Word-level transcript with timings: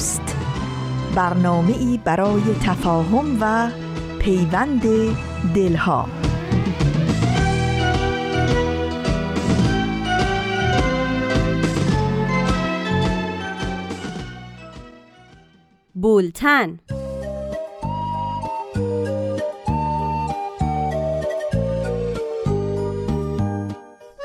دوست. 0.00 0.36
برنامه 1.14 1.76
ای 1.78 2.00
برای 2.04 2.42
تفاهم 2.64 3.38
و 3.40 3.70
پیوند 4.18 4.82
دلها. 5.54 6.08
بولتن. 15.94 16.78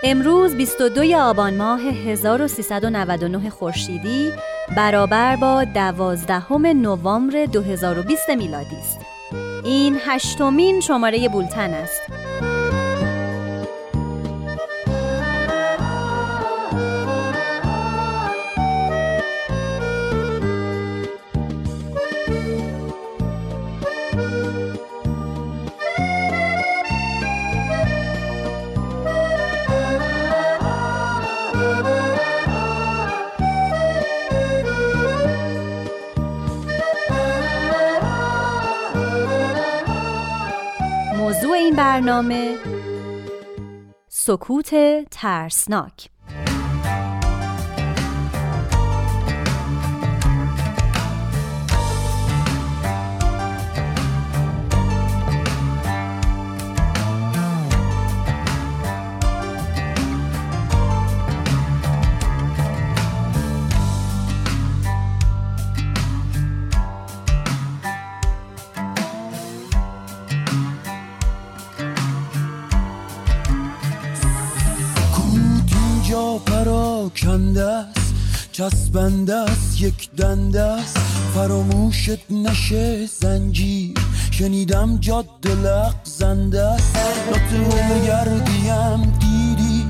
امروز 0.04 0.56
22 0.56 1.16
آبان 1.18 1.58
ماه 1.58 1.82
1399 1.82 3.50
خورشیدی 3.50 4.32
برابر 4.78 5.36
با 5.36 5.64
دوازدهم 5.64 6.66
نوامبر 6.66 7.46
2020 7.46 8.30
میلادی 8.30 8.76
است. 8.76 9.00
این 9.64 9.98
هشتمین 10.06 10.82
شماره 10.82 11.30
بولتن 11.30 11.74
است. 11.74 12.02
برنامه 41.96 42.56
سکوت 44.10 44.70
ترسناک. 45.12 46.10
چسبنده 78.70 79.36
است 79.36 79.82
یک 79.82 80.10
دنده 80.18 80.62
است. 80.62 80.98
فراموشت 81.34 82.32
نشه 82.32 83.06
زنجیر. 83.06 83.98
شنیدم 84.32 84.98
جاد 84.98 85.48
لغزنده 85.48 86.62
است. 86.62 86.96
نطوه 87.30 88.06
گردیم 88.06 89.14
دیدی 89.20 89.86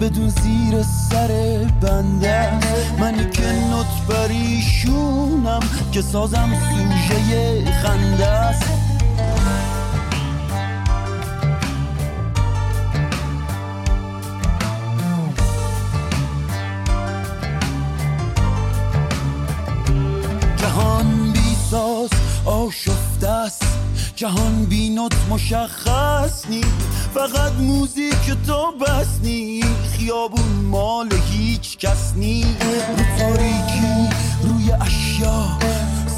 بدون 0.00 0.28
زیر 0.28 0.82
سر 1.10 1.28
بنده 1.80 2.50
منی 3.00 3.30
که 3.30 3.42
نط 3.42 4.08
بریشونم 4.08 5.60
که 5.92 6.02
سازم 6.02 6.50
سوژه 6.70 7.64
خنده 7.82 8.26
است. 8.26 8.89
آشفته 22.44 23.28
است. 23.28 23.62
جهان 24.16 24.64
بینات 24.64 25.14
مشخص 25.30 26.46
نی. 26.50 26.64
فقط 27.14 27.52
موزیک 27.52 28.36
تو 28.46 28.72
بس 28.80 29.20
نی. 29.22 29.64
خیابون 29.92 30.52
مال 30.64 31.08
هیچ 31.30 31.78
کس 31.78 32.12
نی. 32.16 32.44
رو 32.96 33.04
تاریکی 33.18 34.08
روی 34.42 34.72
اشیا. 34.72 35.44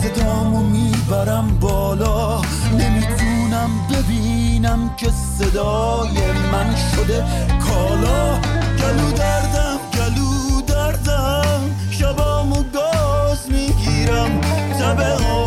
صدامو 0.03 0.63
می‌برم 0.63 1.59
بالا. 1.61 2.41
نمی‌تونم 2.73 3.71
ببینم 3.91 4.95
که 4.97 5.11
صدای 5.39 6.33
من 6.53 6.77
شده 6.77 7.25
کالا. 7.69 8.39
گلو 8.79 9.13
دردم 9.13 9.79
گلو 9.95 10.61
دردم. 10.67 11.61
شبامو 11.91 12.63
گاز 12.75 13.51
می‌گیرم. 13.51 14.41
تبه 14.81 15.42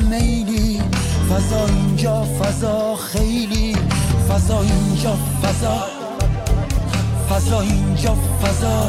میلی 0.00 0.82
فضا 1.30 1.66
اینجا 1.66 2.24
فضا 2.24 2.96
خیلی. 2.96 3.76
فضا 4.28 4.60
اینجا 4.60 5.16
فضا. 5.42 5.82
فضا 7.30 7.60
اینجا 7.60 8.14
فضا. 8.42 8.88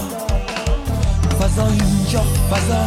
فضا 1.39 1.67
اینجا 1.67 2.21
فضا. 2.51 2.85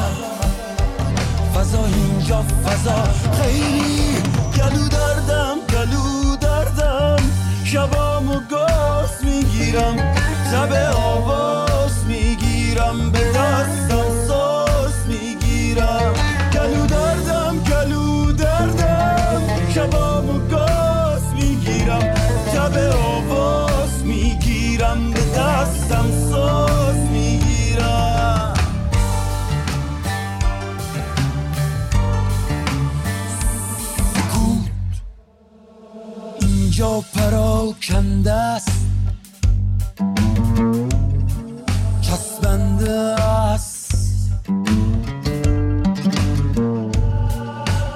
فضا 1.55 1.85
اینجا 1.85 2.43
فضا. 2.43 3.05
خیلی 3.43 4.17
گلو 4.57 4.89
دردم 4.89 5.57
گلو 5.73 6.37
دردم. 6.37 7.17
شبامو 7.65 8.41
گاز 8.51 9.25
می‌گیرم. 9.25 9.97
تب 10.53 10.73
آواز 10.97 11.56
دستم 25.67 26.07
ساز 26.31 26.97
می‌گیرم. 26.97 28.55
سکوت 34.15 34.71
اینجا 36.41 37.05
پراکنده 37.15 38.33
است. 38.33 38.87
چسبنده 42.01 42.93
است. 43.23 43.97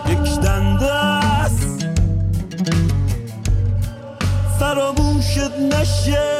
یک 0.08 0.40
دنده 0.40 0.92
است. 0.92 1.86
فراموشت 4.58 5.50
نشه. 5.72 6.39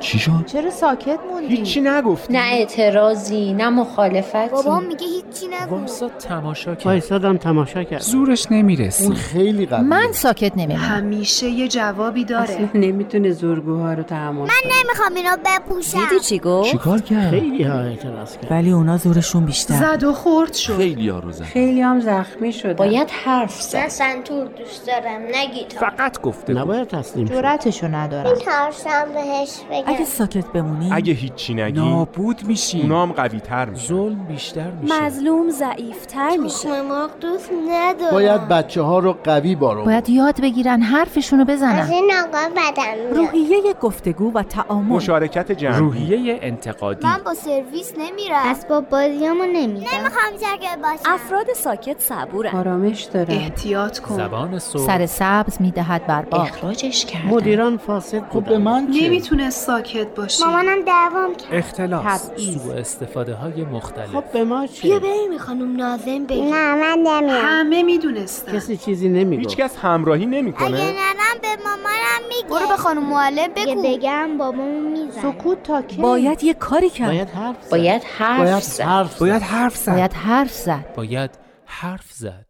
چی 0.00 0.18
شد؟ 0.18 0.44
چرا 0.46 0.70
ساکت 0.70 1.18
موندی؟ 1.32 1.56
هیچی 1.56 1.80
نگفتی. 1.80 2.32
نه 2.32 2.42
اعتراضی 2.52 3.52
نه 3.52 3.68
مخالفتی. 3.68 4.48
بابا 4.48 4.80
میگه 4.80 5.06
هیچی 5.06 5.46
نگو 5.46 5.76
وایساد 5.76 6.10
تماشا 6.16 6.74
کرد. 6.74 6.86
وایسادم 6.86 7.36
تماشا 7.36 7.84
کرد 7.84 8.00
زورش 8.00 8.46
نمی‌رسی 8.50 9.04
اون 9.04 9.14
خیلی 9.14 9.66
قوی 9.66 9.80
من 9.80 10.12
ساکت 10.12 10.52
نمیمونم. 10.56 10.78
همیشه 10.78 11.46
یه 11.46 11.68
جوابی 11.68 12.24
داره. 12.24 12.70
نمی‌تونه 12.74 13.30
زورگوها 13.30 13.92
رو 13.92 14.02
تحمل 14.02 14.40
من 14.40 14.48
نمی‌خوام 14.64 15.14
اینو 15.14 15.36
بپوشم. 15.46 15.98
دیدی 15.98 16.20
چی 16.20 16.38
گفت؟ 16.38 16.70
چیکار 16.70 17.00
کرد؟ 17.00 17.30
خیلی 17.30 17.62
ها 17.62 17.80
اعتراض 17.80 18.36
کرد. 18.36 18.52
ولی 18.52 18.70
اونا 18.70 18.96
زورشون 18.96 19.44
بیشتر. 19.44 19.74
زد 19.74 20.04
و 20.04 20.12
خورد 20.12 20.54
شد. 20.54 20.76
خیلی 20.76 21.08
ها 21.08 21.18
رو 21.18 21.32
زد. 21.32 21.44
خیلی 21.44 21.80
هم 21.80 22.00
زخمی 22.00 22.52
شده 22.52 22.74
باید 22.74 23.10
حرف 23.10 23.62
زد. 23.62 23.78
من 23.78 23.88
سنتور 23.88 24.46
دوست 24.46 24.86
دارم 24.86 25.22
نگید 25.34 25.72
فقط 25.72 26.20
گفته. 26.20 26.52
نباید 26.52 26.88
تسلیم 26.88 27.26
شد. 27.26 27.34
جرأتشو 27.34 27.86
ندارم. 27.86 28.34
ترسم 28.34 29.08
بهش 29.14 29.50
اگه 29.88 30.04
ساکت 30.04 30.46
بمونی 30.46 30.92
اگه 30.92 31.12
هیچی 31.12 31.54
نگی 31.54 31.80
نابود 31.80 32.44
میشی. 32.46 32.80
اونا 32.80 33.02
هم 33.02 33.12
قوی 33.12 33.40
تر 33.40 33.64
میشن 33.64 33.86
ظلم 33.86 34.24
بیشتر 34.24 34.70
میشه. 34.70 35.02
مظلوم 35.02 35.50
ضعیفتر 35.50 36.36
میشه. 36.36 36.68
تخم 36.68 36.86
مرغ 36.86 37.10
دوست 37.20 37.50
ندارم. 37.68 38.12
باید 38.12 38.48
بچه 38.48 38.82
ها 38.82 38.98
رو 38.98 39.12
قوی 39.24 39.54
بارو 39.54 39.84
باید 39.84 40.08
یاد 40.10 40.40
بگیرن 40.40 40.82
حرفشونو 40.82 41.42
از 41.42 41.48
بزنن 41.48 41.90
این 41.90 42.10
آقا 42.12 42.48
بدم 42.48 43.12
میاد. 43.12 43.16
روحیه 43.16 43.74
گفتگو 43.80 44.32
و 44.34 44.42
تعامل. 44.42 44.88
مشارکت 44.88 45.52
جمعی. 45.52 45.78
روحیه 45.78 46.38
انتقادی. 46.42 47.06
من 47.06 47.20
با 47.24 47.34
سرویس 47.34 47.92
نمیرم. 47.98 48.42
اسباب 48.44 48.88
بازیامو 48.88 49.44
نمیدم. 49.44 49.86
نمی‌خوام 49.98 50.36
ساکت 50.36 50.78
باشم. 50.82 51.14
افراد 51.14 51.46
ساکت 51.56 52.00
صبورن. 52.00 52.50
آرامش 52.50 53.02
داره 53.02 53.34
احتیاط 53.34 53.98
کن. 53.98 54.16
زبان 54.16 54.58
صبح. 54.58 54.82
سر 54.82 55.06
سبز 55.06 55.60
می‌دهد 55.60 56.06
بر 56.06 56.26
اخراجش 56.32 57.06
کردن. 57.06 57.28
مدیران 57.28 57.76
فاسد 57.76 58.22
خب 58.30 58.44
به 58.44 58.58
من؟ 58.58 58.88
نمی‌تونه 58.90 59.50
ساکت 59.78 60.14
باشه 60.14 60.46
مامانم 60.46 60.84
دعوام 60.84 61.34
کرد. 61.34 61.54
اختلاس. 61.54 62.22
تبعیض. 62.22 62.62
سوء 62.62 62.74
استفاده 62.74 63.34
های 63.34 63.64
مختلف. 63.64 64.10
خب 64.10 64.32
به 64.32 64.44
ما 64.44 64.60
بیا 64.60 64.66
چه 64.66 64.98
بریم 64.98 65.38
خانم 65.38 65.76
نازم 65.76 66.26
بگیم. 66.26 66.54
نه 66.54 66.74
من 66.74 66.98
نمیام. 66.98 67.40
همه 67.44 67.82
می‌دونستن. 67.82 68.56
کسی 68.56 68.76
چیزی 68.76 69.08
نمی‌گفت. 69.08 69.48
هیچکس 69.48 69.76
همراهی 69.76 70.22
اگه 70.22 70.30
نمی‌کنه 70.30 70.68
نرم 70.70 71.38
به 71.42 71.48
مامانم 71.64 72.28
میگه 72.28 72.48
برو 72.48 72.68
به 72.68 72.76
خانم 72.76 73.02
معلم 73.02 73.48
بگو. 73.56 73.82
بگم 73.82 74.38
بابامو 74.38 74.90
میزن 74.90 75.22
سکوت 75.22 75.62
تا 75.62 75.82
کی؟ 75.82 76.02
باید 76.02 76.44
یه 76.44 76.54
کاری 76.54 76.90
کرد. 76.90 77.08
باید 77.10 77.28
حرف 77.28 77.62
زد. 77.62 77.70
باید 77.70 78.02
حرف 78.02 78.38
باید 78.38 78.62
زد. 78.62 78.80
حرف 78.82 79.12
زد. 79.12 79.20
باید 79.20 79.42
حرف 79.42 79.76
زد. 79.76 79.94
باید 79.94 80.12
حرف 80.12 80.52
زد. 80.52 80.84
باید 80.96 81.30
حرف 81.66 82.12
زد. 82.12 82.47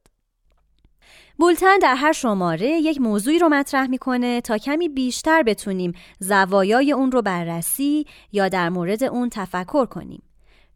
بولتن 1.40 1.79
در 1.79 1.94
هر 1.94 2.12
شماره 2.12 2.69
یک 2.69 3.00
موضوعی 3.00 3.38
رو 3.38 3.49
مطرح 3.49 3.87
می‌کنه 3.87 4.40
تا 4.40 4.58
کمی 4.58 4.88
بیشتر 4.88 5.43
بتونیم 5.43 5.93
زوایای 6.19 6.93
اون 6.93 7.12
رو 7.12 7.23
بررسی 7.23 8.06
یا 8.32 8.49
در 8.49 8.69
مورد 8.69 9.05
اون 9.05 9.29
تفکر 9.29 9.87
کنیم. 9.87 10.23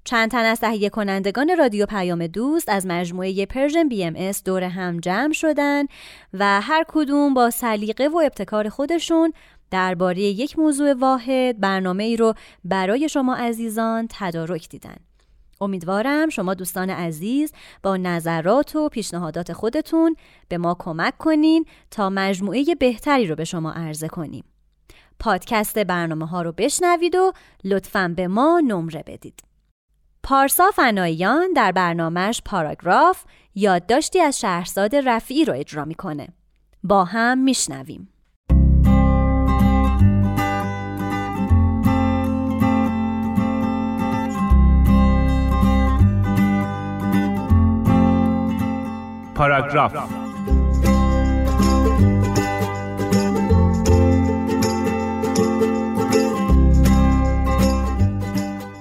چند 0.05 0.31
تن 0.31 0.45
از 0.45 0.61
تهیه 0.61 0.91
کنندگان 0.91 1.57
رادیو 1.59 1.87
پیام 1.87 2.27
دوست 2.27 2.69
از 2.69 2.87
مجموعه 2.87 3.47
Persian 3.47 3.89
BMS 3.89 4.45
دور 4.45 4.63
هم 4.63 5.01
جمع 5.01 5.33
شدن 5.33 5.85
و 6.33 6.61
هر 6.61 6.85
کدوم 6.89 7.35
با 7.35 7.51
سلیقه 7.51 8.09
و 8.09 8.17
ابتکار 8.17 8.69
خودشون 8.69 9.33
درباره 9.71 10.21
یک 10.21 10.59
موضوع 10.59 10.95
واحد 10.95 11.61
برنامه 11.61 12.05
ای 12.05 12.17
رو 12.17 12.35
برای 12.65 13.09
شما 13.09 13.35
عزیزان 13.35 14.09
تدارک 14.11 14.69
دیدن. 14.69 14.97
امیدوارم 15.63 16.29
شما 16.29 16.55
دوستان 16.55 16.91
عزیز 16.91 17.53
با 17.83 17.97
نظرات 17.97 18.77
و 18.77 18.89
پیشنهادات 18.89 19.53
خودتون 19.53 20.17
به 20.49 20.59
ما 20.59 20.77
کمک 20.79 21.19
کنین 21.19 21.65
تا 21.91 22.11
مجموعه 22.11 22.75
بهتری 22.75 23.27
رو 23.27 23.35
به 23.35 23.45
شما 23.45 23.73
عرضه 23.73 24.09
کنیم. 24.09 24.45
پادکست 25.19 25.79
برنامه 25.79 26.27
ها 26.27 26.43
رو 26.43 26.53
بشنوید 26.53 27.15
و 27.15 27.33
لطفاً 27.65 28.15
به 28.17 28.29
ما 28.29 28.63
نمره 28.67 29.03
بدید. 29.07 29.43
پارسا 30.23 30.71
فناییان 30.71 31.53
در 31.53 31.73
برنامهش 31.73 32.43
پاراگراف 32.45 33.25
یادداشتی 33.55 34.21
از 34.21 34.41
شهرزاد 34.41 34.97
رفیعی 34.97 35.45
رو 35.45 35.55
اجرا 35.55 35.85
می‌کنه. 35.85 36.29
با 36.85 37.05
هم 37.05 37.39
میشنویم. 37.39 38.12
پاراگراف 49.43 49.93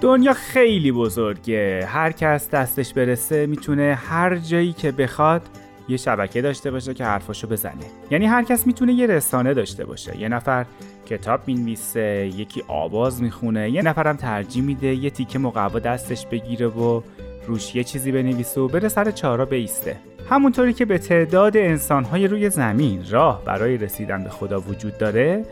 دنیا 0.01 0.33
خیلی 0.33 0.91
بزرگه. 0.91 1.85
هر 1.87 2.11
کس 2.11 2.49
دستش 2.49 2.93
برسه 2.93 3.45
می‌تونه 3.45 3.99
هر 4.09 4.35
جایی 4.35 4.73
که 4.73 4.91
بخواد 4.91 5.41
یه 5.89 5.97
شبکه 5.97 6.41
داشته 6.41 6.71
باشه 6.71 6.93
که 6.93 7.05
حرفاشو 7.05 7.47
بزنه. 7.47 7.73
یعنی 8.11 8.25
هر 8.25 8.43
کس 8.43 8.67
می‌تونه 8.67 8.93
یه 8.93 9.07
رسانه 9.07 9.53
داشته 9.53 9.85
باشه. 9.85 10.17
یه 10.17 10.29
نفر 10.29 10.65
کتاب 11.05 11.39
می‌نویسه 11.47 12.31
یکی 12.35 12.63
آواز 12.67 13.21
می‌خونه 13.21 13.69
یه 13.69 13.81
نفرم 13.81 14.15
ترجیح 14.15 14.63
میده 14.63 14.87
یه 14.87 15.09
تیکه 15.09 15.39
مقوا 15.39 15.79
دستش 15.79 16.25
بگیره 16.25 16.67
و 16.67 17.01
روش 17.47 17.75
یه 17.75 17.83
چیزی 17.83 18.11
بنویسه 18.11 18.61
و 18.61 18.67
بره 18.67 18.87
سر 18.87 19.11
چارا 19.11 19.45
بیسته. 19.45 20.10
همونطوری 20.31 20.73
که 20.73 20.85
به 20.85 20.97
تعداد 20.97 21.57
انسانهای 21.57 22.27
روی 22.27 22.49
زمین 22.49 23.03
راه 23.09 23.45
برای 23.45 23.77
رسیدن 23.77 24.23
به 24.23 24.29
خدا 24.29 24.59
وجود 24.59 24.97
داره 24.97 25.45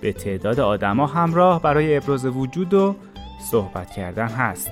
به 0.00 0.12
تعداد 0.12 0.60
آدما 0.60 1.06
هم 1.06 1.34
راه 1.34 1.62
برای 1.62 1.96
ابراز 1.96 2.26
وجود 2.26 2.74
و 2.74 2.96
صحبت 3.50 3.90
کردن 3.90 4.26
هست. 4.26 4.70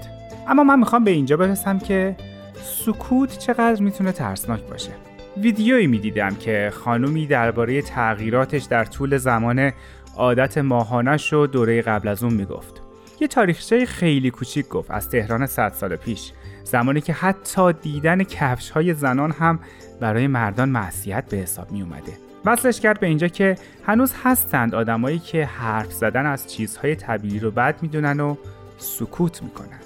اما 0.49 0.64
من 0.64 0.78
می‌خوام 0.78 1.04
به 1.04 1.11
اینجا 1.11 1.37
برسم 1.37 1.78
که 1.78 2.16
سکوت 2.62 3.38
چقدر 3.38 3.83
می‌تونه 3.83 4.12
ترسناک 4.12 4.61
باشه. 4.61 4.90
ویدیویی 5.37 5.87
می‌دیدم 5.87 6.35
که 6.35 6.73
خانومی 6.75 7.26
درباره 7.26 7.83
تغییراتش 7.83 8.62
در 8.62 8.85
طول 8.85 9.16
زمان 9.16 9.73
عادت 10.16 10.59
ماهانش 10.59 11.33
و 11.33 11.47
دوره 11.47 11.83
قبل 11.83 12.09
از 12.09 12.23
اون 12.23 12.35
می‌گفت. 12.35 12.83
یه 13.21 13.28
تاریخچه 13.28 13.87
خیلی 13.87 14.30
کوچیک 14.30 14.69
گفت 14.69 14.90
از 14.90 15.11
تهران 15.11 15.47
100 15.47 15.73
سال 15.73 15.97
پیش. 15.97 16.33
زمانی 16.66 17.00
که 17.00 17.12
حتی 17.12 17.73
دیدن 17.73 18.23
کفش 18.23 18.70
های 18.70 18.94
زنان 18.94 19.30
هم 19.30 19.58
برای 20.00 20.26
مردان 20.26 20.68
معصیت 20.68 21.25
به 21.28 21.37
حساب 21.37 21.73
می 21.73 21.82
اومده 21.82 22.12
وصلش 22.44 22.80
کرد 22.80 23.00
به 23.00 23.06
اینجا 23.06 23.28
که 23.28 23.56
هنوز 23.87 24.12
هستند 24.25 24.75
آدمایی 24.75 25.18
که 25.18 25.44
حرف 25.44 25.92
زدن 25.92 26.26
از 26.26 26.46
چیزهای 26.46 26.94
طبیعی 26.94 27.38
رو 27.38 27.50
بد 27.50 27.82
می‌دونن 27.82 28.20
و 28.20 28.37
سکوت 28.78 29.42
می‌کنن. 29.42 29.80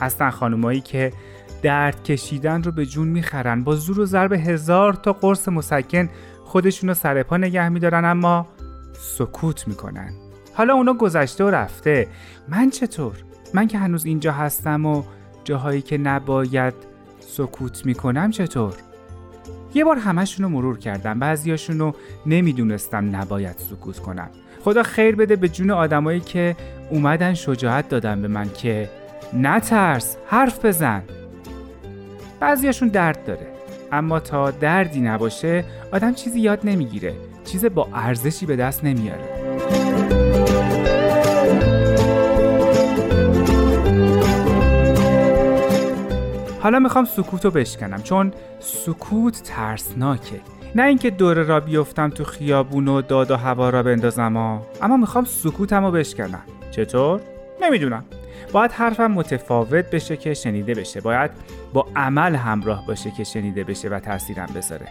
هستن 0.00 0.30
خانمایی 0.30 0.80
که 0.80 1.12
درد 1.62 2.02
کشیدن 2.02 2.62
رو 2.62 2.72
به 2.72 2.86
جون 2.86 3.08
می‌خرن 3.08 3.64
با 3.64 3.74
زور 3.76 4.00
و 4.00 4.06
ضرب 4.06 4.32
هزار 4.32 4.94
تا 4.94 5.12
قرص 5.12 5.48
مسکن 5.48 6.08
خودشون 6.44 6.88
رو 6.88 6.94
سر 6.94 7.22
پا 7.22 7.36
نگه 7.36 7.68
میدارن 7.68 8.04
اما 8.04 8.46
سکوت 8.92 9.68
می‌کنن. 9.68 10.12
حالا 10.54 10.74
اونا 10.74 10.94
گذشته 10.94 11.44
و 11.44 11.50
رفته. 11.50 12.08
من 12.48 12.70
چطور؟ 12.70 13.14
من 13.54 13.66
که 13.66 13.78
هنوز 13.78 14.04
اینجا 14.04 14.32
هستم 14.32 14.86
و 14.86 15.02
جاهایی 15.44 15.82
که 15.82 15.98
نباید 15.98 16.74
سکوت 17.20 17.86
می‌کنم 17.86 18.30
چطور؟ 18.30 18.74
یه 19.74 19.84
بار 19.84 19.96
همشون 19.96 20.44
رو 20.44 20.50
مرور 20.50 20.78
کردم. 20.78 21.18
بعضیاشون 21.18 21.78
رو 21.78 21.94
نمی‌دونستم 22.26 23.16
نباید 23.16 23.56
سکوت 23.58 23.98
کنم. 23.98 24.30
خدا 24.64 24.82
خیر 24.82 25.16
بده 25.16 25.36
به 25.36 25.48
جون 25.48 25.70
آدمایی 25.70 26.20
که 26.20 26.56
اومدن 26.90 27.34
شجاعت 27.34 27.88
دادن 27.88 28.22
به 28.22 28.28
من 28.28 28.50
که 28.52 28.90
نترس 29.32 30.16
حرف 30.26 30.64
بزن. 30.64 31.02
بعضیاشون 32.40 32.88
درد 32.88 33.24
داره. 33.24 33.46
اما 33.92 34.20
تا 34.20 34.50
دردی 34.50 35.00
نباشه 35.00 35.64
آدم 35.92 36.14
چیزی 36.14 36.40
یاد 36.40 36.60
نمی‌گیره. 36.64 37.14
چیز 37.44 37.64
با 37.64 37.88
ارزشی 37.94 38.46
به 38.46 38.56
دست 38.56 38.84
نمیاره. 38.84 39.43
حالا 46.64 46.78
می‌خوام 46.78 47.04
سکوت 47.04 47.44
رو 47.44 47.50
بشکنم 47.50 48.02
چون 48.02 48.32
سکوت 48.60 49.42
ترسناکه. 49.42 50.40
نه 50.74 50.82
اینکه 50.82 51.10
دوره 51.10 51.42
را 51.42 51.60
بیفتم 51.60 52.10
تو 52.10 52.24
خیابون 52.24 52.88
و 52.88 53.02
داد 53.02 53.30
و 53.30 53.36
هوا 53.36 53.70
را 53.70 53.82
بندازم. 53.82 54.36
اما 54.82 54.96
می‌خوام 54.96 55.24
سکوتم 55.24 55.84
رو 55.84 55.90
بشکنم. 55.90 56.42
چطور؟ 56.70 57.20
نمی‌دونم. 57.62 58.04
باید 58.52 58.72
حرفم 58.72 59.06
متفاوت 59.06 59.90
بشه 59.90 60.16
که 60.16 60.34
شنیده 60.34 60.74
بشه. 60.74 61.00
باید 61.00 61.30
با 61.72 61.86
عمل 61.96 62.34
همراه 62.34 62.86
باشه 62.86 63.10
که 63.10 63.24
شنیده 63.24 63.64
بشه 63.64 63.88
و 63.88 64.00
تاثیرم 64.00 64.48
بذاره. 64.56 64.88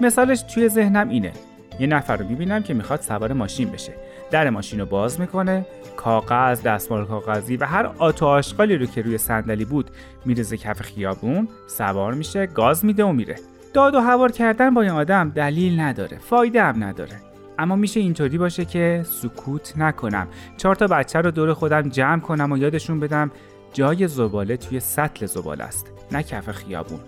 مثالش 0.00 0.42
توی 0.42 0.68
ذهنم 0.68 1.08
اینه. 1.08 1.32
یه 1.80 1.86
نفر 1.86 2.16
رو 2.16 2.28
می‌بینم 2.28 2.62
که 2.62 2.74
می‌خواد 2.74 3.00
سوار 3.00 3.32
ماشین 3.32 3.70
بشه. 3.70 3.92
در 4.30 4.50
ماشین 4.50 4.80
رو 4.80 4.86
باز 4.86 5.20
می‌کنه. 5.20 5.66
کاغذ 5.96 6.62
دستمال 6.62 7.06
کاغذی 7.06 7.56
و 7.56 7.64
هر 7.64 7.90
آتو 7.98 8.26
آشغالی 8.26 8.76
رو 8.76 8.86
که 8.86 9.02
روی 9.02 9.18
صندلی 9.18 9.64
بود 9.64 9.90
میرزه 10.24 10.56
کف 10.56 10.82
خیابون 10.82 11.48
سوار 11.66 12.14
میشه 12.14 12.46
گاز 12.46 12.84
میده 12.84 13.04
و 13.04 13.12
میره. 13.12 13.36
داد 13.74 13.94
و 13.94 14.00
هوار 14.00 14.32
کردن 14.32 14.74
با 14.74 14.82
این 14.82 14.90
آدم 14.90 15.30
دلیل 15.30 15.80
نداره 15.80 16.18
فایده 16.18 16.62
هم 16.62 16.84
نداره. 16.84 17.20
اما 17.58 17.76
میشه 17.76 18.00
اینطوری 18.00 18.38
باشه 18.38 18.64
که 18.64 19.02
سکوت 19.04 19.72
نکنم. 19.76 20.28
چهار 20.56 20.74
تا 20.74 20.86
بچه 20.86 21.20
رو 21.20 21.30
دور 21.30 21.54
خودم 21.54 21.82
جمع 21.82 22.20
کنم 22.20 22.52
و 22.52 22.58
یادشون 22.58 23.00
بدم 23.00 23.30
جای 23.72 24.08
زباله 24.08 24.56
توی 24.56 24.80
سطل 24.80 25.26
زباله 25.26 25.64
است 25.64 25.92
نه 26.12 26.22
کف 26.22 26.50
خیابون. 26.50 27.00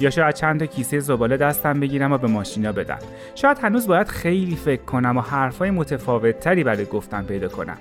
یا 0.00 0.10
شاید 0.10 0.34
چند 0.34 0.60
تا 0.60 0.66
کیسه 0.66 1.00
زباله 1.00 1.36
دستم 1.36 1.80
بگیرم 1.80 2.12
و 2.12 2.18
به 2.18 2.26
ماشینا 2.26 2.72
بدم. 2.72 2.98
شاید 3.34 3.58
هنوز 3.58 3.86
باید 3.86 4.08
خیلی 4.08 4.56
فکر 4.56 4.82
کنم 4.82 5.16
و 5.16 5.20
حرفای 5.20 5.70
متفاوت 5.70 6.40
تری 6.40 6.64
برای 6.64 6.84
گفتن 6.84 7.22
پیدا 7.22 7.48
کنم. 7.48 7.76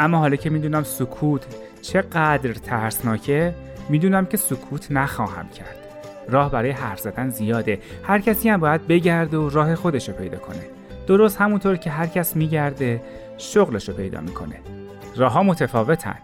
اما 0.00 0.18
حالا 0.18 0.36
که 0.36 0.50
می‌دونم 0.50 0.82
سکوت 0.82 1.46
چقدر 1.82 2.52
ترسناکه 2.52 3.54
می‌دونم 3.88 4.26
که 4.26 4.36
سکوت 4.36 4.86
نخواهم 4.92 5.48
کرد. 5.48 5.76
راه 6.28 6.50
برای 6.50 6.70
حرف 6.70 7.00
زدن 7.00 7.30
زیاده. 7.30 7.78
هر 8.02 8.18
کسی 8.18 8.48
هم 8.48 8.60
باید 8.60 8.86
بگرده 8.86 9.36
و 9.36 9.48
راه 9.48 9.74
خودش 9.74 10.08
رو 10.08 10.14
پیدا 10.14 10.38
کنه. 10.38 10.62
درست 11.06 11.40
همونطور 11.40 11.76
که 11.76 11.90
هر 11.90 12.06
کس 12.06 12.36
میگرده 12.36 13.02
شغلش 13.38 13.88
رو 13.88 13.94
پیدا 13.94 14.20
می‌کنه. 14.20 14.56
راهها 15.16 15.42
متفاوتن. 15.42 16.18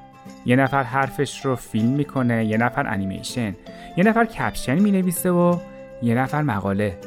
یه 0.46 0.56
نفر 0.56 0.82
حرفش 0.82 1.44
رو 1.46 1.56
فیلم 1.56 1.88
می‌کنه 1.88 2.44
یه 2.44 2.56
نفر 2.56 2.86
انیمیشن 2.86 3.54
یه 3.96 4.04
نفر 4.04 4.24
کپشن 4.24 4.78
می‌نویسه 4.78 5.30
و 5.30 5.58
یه 6.02 6.14
نفر 6.14 6.42
مقاله. 6.42 6.98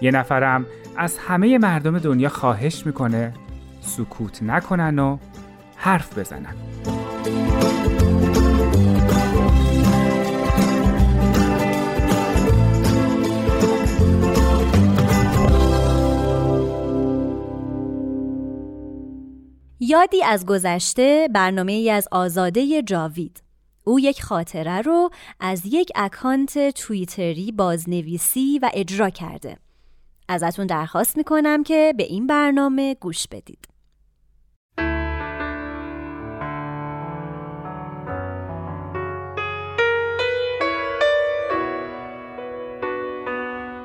یه 0.00 0.10
نفرم 0.10 0.66
از 0.96 1.18
همه 1.18 1.58
مردم 1.58 1.98
دنیا 1.98 2.28
خواهش 2.28 2.86
می‌کنه 2.86 3.32
سکوت 3.80 4.42
نکنن 4.42 4.98
و 4.98 5.18
حرف 5.76 6.18
بزنن. 6.18 6.54
یادی 19.88 20.24
از 20.24 20.46
گذشته 20.46 21.28
برنامه 21.32 21.72
ای 21.72 21.90
از 21.90 22.08
آزاده 22.12 22.82
جاوید. 22.82 23.42
او 23.84 24.00
یک 24.00 24.22
خاطره 24.22 24.80
رو 24.80 25.10
از 25.40 25.62
یک 25.64 25.92
اکانت 25.94 26.70
توییتری 26.70 27.52
بازنویسی 27.52 28.58
و 28.62 28.70
اجرا 28.74 29.10
کرده. 29.10 29.56
ازتون 30.28 30.66
درخواست 30.66 31.16
می‌کنم 31.16 31.62
که 31.62 31.94
به 31.96 32.02
این 32.02 32.26
برنامه 32.26 32.94
گوش 32.94 33.26
بدید. 33.28 33.68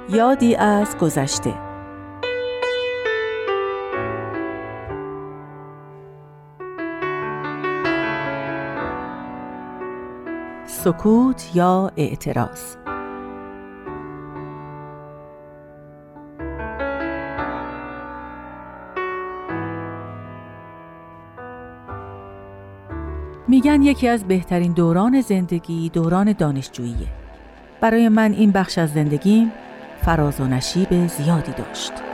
یادی 0.09 0.55
از 0.55 0.97
گذشته 0.97 1.70
سکوت 10.83 11.55
یا 11.55 11.91
اعتراض؟ 11.97 12.75
میگن 23.47 23.81
یکی 23.81 24.07
از 24.07 24.23
بهترین 24.23 24.73
دوران 24.73 25.21
زندگی 25.21 25.89
دوران 25.89 26.33
دانشجوییه. 26.33 26.95
برای 27.81 28.09
من 28.09 28.31
این 28.31 28.51
بخش 28.51 28.77
از 28.77 28.93
زندگیم 28.93 29.51
فراز 30.01 30.39
و 30.39 30.45
نشیب 30.45 31.07
زیادی 31.07 31.51
داشت. 31.51 32.10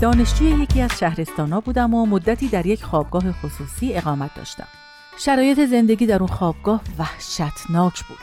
دانشجوی 0.00 0.48
یکی 0.48 0.80
از 0.80 0.98
شهرستانا 0.98 1.60
بودم 1.60 1.94
و 1.94 2.06
مدتی 2.06 2.48
در 2.48 2.66
یک 2.66 2.84
خوابگاه 2.84 3.32
خصوصی 3.32 3.94
اقامت 3.94 4.34
داشتم. 4.34 4.66
شرایط 5.18 5.60
زندگی 5.60 6.06
در 6.06 6.18
اون 6.18 6.26
خوابگاه 6.26 6.80
وحشتناک 6.98 8.04
بود. 8.04 8.18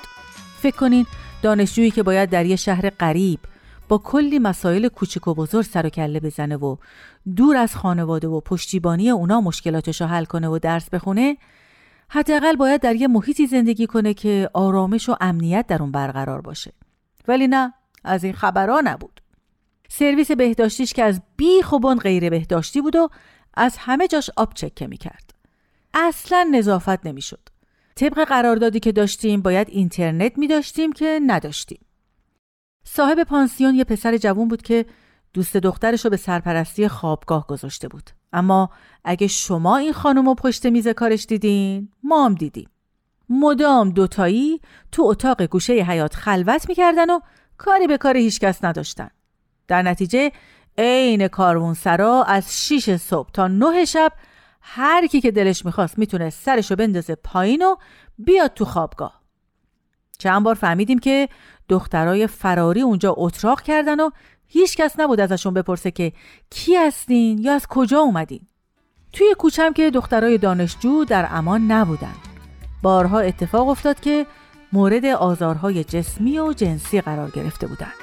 فکر 0.62 0.76
کنین 0.76 1.06
دانشجویی 1.42 1.92
که 1.92 2.04
باید 2.04 2.30
در 2.30 2.46
یه 2.46 2.56
شهر 2.56 2.90
غریب 2.90 3.40
با 3.90 3.98
کلی 3.98 4.40
مسائل 4.40 4.88
کوچک 4.88 5.28
و 5.28 5.34
بزرگ 5.34 5.66
سر 5.66 5.86
و 5.86 5.90
کله 5.90 6.20
بزنه 6.20 6.56
و 6.56 6.76
دور 7.36 7.58
از 7.58 7.76
خانواده 7.76 8.28
و 8.28 8.40
پشتیبانی 8.40 9.10
اونا 9.10 9.42
مشکلاتش 9.42 10.02
رو 10.02 10.08
حل 10.08 10.26
کنه 10.26 10.48
و 10.48 10.60
درس 10.60 10.90
بخونه 10.90 11.38
حداقل 12.10 12.56
باید 12.56 12.82
در 12.82 12.96
یه 12.96 13.08
محیطی 13.08 13.48
زندگی 13.48 13.88
کنه 13.88 14.14
که 14.14 14.50
آرامش 14.54 15.10
و 15.10 15.16
امنیت 15.22 15.68
در 15.68 15.82
اون 15.82 15.92
برقرار 15.92 16.42
باشه. 16.42 16.74
ولی 17.28 17.48
نه 17.48 17.74
از 18.04 18.24
این 18.24 18.34
خبرها 18.34 18.82
نبود. 18.84 19.13
سرویس 19.96 20.32
بهداشتیش 20.32 20.94
که 20.94 21.04
از 21.04 21.22
بیخ 21.38 21.72
و 21.72 21.96
غیر 21.96 22.30
بهداشتی 22.30 22.82
بود 22.82 22.96
و 22.96 23.10
از 23.54 23.76
همه 23.80 24.08
جاش 24.08 24.30
آب 24.38 24.54
چکه 24.54 24.88
می 24.88 24.98
کرد. 24.98 25.34
اصلا 25.94 26.50
نظافت 26.52 27.06
نمی 27.06 27.22
شد. 27.22 27.40
طبق 27.96 28.24
قراردادی 28.24 28.80
که 28.80 28.92
داشتیم 28.92 29.42
باید 29.42 29.70
اینترنت 29.70 30.38
می 30.38 30.48
داشتیم 30.48 30.94
که 30.94 31.20
نداشتیم. 31.28 31.86
صاحب 32.84 33.24
پانسیون 33.24 33.76
یه 33.76 33.84
پسر 33.84 34.18
جوون 34.18 34.48
بود 34.48 34.62
که 34.62 34.86
دوست 35.34 35.58
دخترش 35.58 36.06
رو 36.06 36.12
به 36.12 36.18
سرپرستی 36.18 36.88
خوابگاه 36.88 37.48
گذاشته 37.48 37.88
بود. 37.88 38.10
اما 38.34 38.70
اگه 39.04 39.28
شما 39.28 39.78
این 39.78 39.94
خانم 39.94 40.26
رو 40.26 40.36
پشت 40.36 40.66
میز 40.66 40.88
کارش 40.88 41.26
دیدین 41.26 41.90
ما 42.04 42.26
هم 42.26 42.36
دیدیم. 42.36 42.70
مدام 43.30 43.90
دوتایی 43.90 44.62
تو 44.92 45.04
اتاق 45.04 45.42
گوشه 45.44 45.74
حیات 45.74 46.16
خلوت 46.16 46.70
می‌کردن 46.70 47.10
و 47.10 47.20
کاری 47.58 47.88
به 47.88 47.98
کار 47.98 48.18
هیچکس 48.18 48.64
نداشتن. 48.64 49.10
در 49.68 49.82
نتیجه 49.82 50.32
عین 50.78 51.28
کاروون 51.28 51.74
سرا 51.74 52.24
از 52.24 52.68
6 52.68 52.96
صبح 52.96 53.30
تا 53.34 53.48
9 53.48 53.86
شب 53.86 54.12
هر 54.62 55.08
کی 55.08 55.22
که 55.22 55.32
دلش 55.32 55.66
می‌خواست 55.66 56.00
می‌تونه 56.00 56.30
سرشو 56.30 56.76
بندازه 56.76 57.16
پایین 57.16 57.62
و 57.62 57.76
بیاد 58.18 58.54
تو 58.54 58.66
خوابگاه. 58.66 59.22
چند 60.18 60.44
بار 60.44 60.56
فهمیدیم 60.56 61.00
که 61.00 61.30
دخترای 61.70 62.28
فراری 62.28 62.82
اونجا 62.82 63.16
اتراق 63.18 63.62
کردن 63.62 64.00
و 64.00 64.10
هیچ 64.48 64.78
کس 64.78 65.00
نبود 65.00 65.20
ازشون 65.20 65.54
بپرسه 65.54 65.92
که 65.92 66.14
کی 66.50 66.76
هستین 66.76 67.38
یا 67.38 67.54
از 67.54 67.68
کجا 67.68 68.00
اومدین. 68.00 68.48
توی 69.14 69.36
کوچم 69.38 69.74
که 69.74 69.92
دخترای 69.92 70.38
دانشجو 70.38 71.06
در 71.06 71.28
امان 71.32 71.72
نبودن. 71.72 72.16
بارها 72.82 73.20
اتفاق 73.20 73.68
افتاد 73.68 74.00
که 74.00 74.26
مورد 74.74 75.06
آزارهای 75.06 75.84
جسمی 75.84 76.40
و 76.40 76.54
جنسی 76.54 77.02
قرار 77.02 77.30
گرفته 77.30 77.68
بودند. 77.68 78.03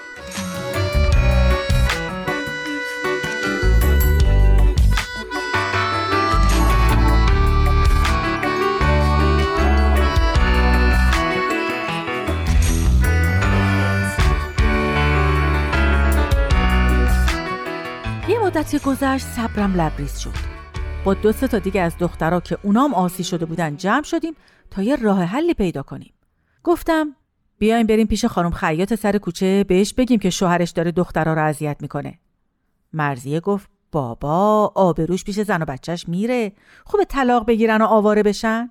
مدتی 18.50 18.78
گذشت 18.78 19.26
صبرم 19.26 19.80
لبریز 19.80 20.18
شد. 20.18 20.34
با 21.04 21.14
دو 21.14 21.32
تا 21.32 21.58
دیگه 21.58 21.80
از 21.80 21.98
دخترها 21.98 22.40
که 22.40 22.58
اونام 22.62 22.94
آسی 22.94 23.24
شده 23.24 23.46
بودن 23.46 23.76
جمع 23.76 24.02
شدیم 24.02 24.34
تا 24.70 24.82
یه 24.82 24.96
راه 24.96 25.22
حلی 25.22 25.54
پیدا 25.54 25.82
کنیم. 25.82 26.12
گفتم 26.64 27.16
بیایم 27.58 27.86
بریم 27.86 28.06
پیش 28.06 28.24
خانم 28.24 28.50
خیاط 28.50 28.94
سر 28.94 29.18
کوچه 29.18 29.64
بهش 29.64 29.94
بگیم 29.94 30.18
که 30.18 30.30
شوهرش 30.30 30.70
داره 30.70 30.90
دخترها 30.90 31.34
رو 31.34 31.44
اذیت 31.44 31.76
می‌کنه. 31.80 32.18
مرزیه 32.92 33.40
گفت 33.40 33.70
بابا 33.92 34.72
آبروش 34.74 35.24
پیش 35.24 35.40
زن 35.40 35.62
و 35.62 35.64
بچهش 35.64 36.08
میره. 36.08 36.52
خوب 36.84 37.04
طلاق 37.04 37.46
بگیرن 37.46 37.82
و 37.82 37.84
آواره 37.84 38.22
بشن. 38.22 38.70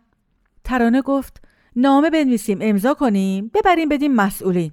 ترانه 0.63 1.01
گفت 1.01 1.41
نامه 1.75 2.09
بنویسیم 2.09 2.57
امضا 2.62 2.93
کنیم 2.93 3.51
ببریم 3.53 3.89
بدیم 3.89 4.15
مسئولین. 4.15 4.71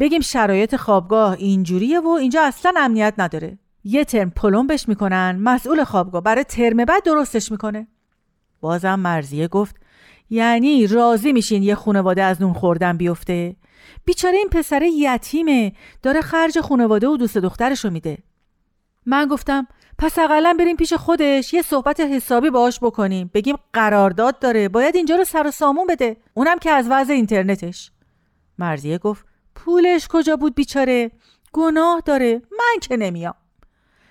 بگیم 0.00 0.20
شرایط 0.20 0.76
خوابگاه 0.76 1.32
اینجوریه 1.32 2.00
و 2.00 2.08
اینجا 2.08 2.42
اصلا 2.42 2.74
امنیت 2.76 3.14
نداره. 3.18 3.58
یه 3.84 4.04
ترم 4.04 4.30
پلمبش 4.30 4.88
می‌کنن 4.88 5.38
مسئول 5.40 5.84
خوابگاه. 5.84 6.22
برای 6.22 6.44
ترم 6.44 6.84
بعد 6.84 7.04
درستش 7.04 7.50
می‌کنه. 7.52 7.86
بازم 8.60 8.94
مرزیه 8.94 9.48
گفت 9.48 9.76
یعنی 10.30 10.86
راضی 10.86 11.32
میشین 11.32 11.62
یه 11.62 11.74
خانواده 11.74 12.22
از 12.22 12.42
نون 12.42 12.52
خوردن 12.52 12.96
بیفته؟ 12.96 13.56
بیچاره 14.04 14.36
این 14.36 14.48
پسر 14.48 14.82
یتیمه 14.82 15.72
داره 16.02 16.20
خرج 16.20 16.60
خانواده 16.60 17.08
و 17.08 17.16
دوست 17.16 17.38
دخترشو 17.38 17.90
میده. 17.90 18.18
من 19.06 19.28
گفتم 19.28 19.66
پس 19.98 20.18
اقلا 20.18 20.56
بریم 20.58 20.76
پیش 20.76 20.92
خودش 20.92 21.54
یه 21.54 21.62
صحبت 21.62 22.00
حسابی 22.00 22.50
باهاش 22.50 22.80
بکنیم. 22.80 23.30
بگیم 23.34 23.56
قرارداد 23.72 24.38
داره 24.38 24.68
باید 24.68 24.96
اینجا 24.96 25.16
رو 25.16 25.24
سر 25.24 25.46
و 25.46 25.50
سامون 25.50 25.86
بده. 25.86 26.16
اونم 26.34 26.58
که 26.58 26.70
از 26.70 26.86
وضع 26.90 27.12
اینترنتش. 27.12 27.90
مرزیه 28.58 28.98
گفت 28.98 29.26
پولش 29.54 30.08
کجا 30.08 30.36
بود 30.36 30.54
بیچاره؟ 30.54 31.10
گناه 31.52 32.02
داره 32.06 32.42
من 32.50 32.80
که 32.80 32.96
نمیام. 32.96 33.34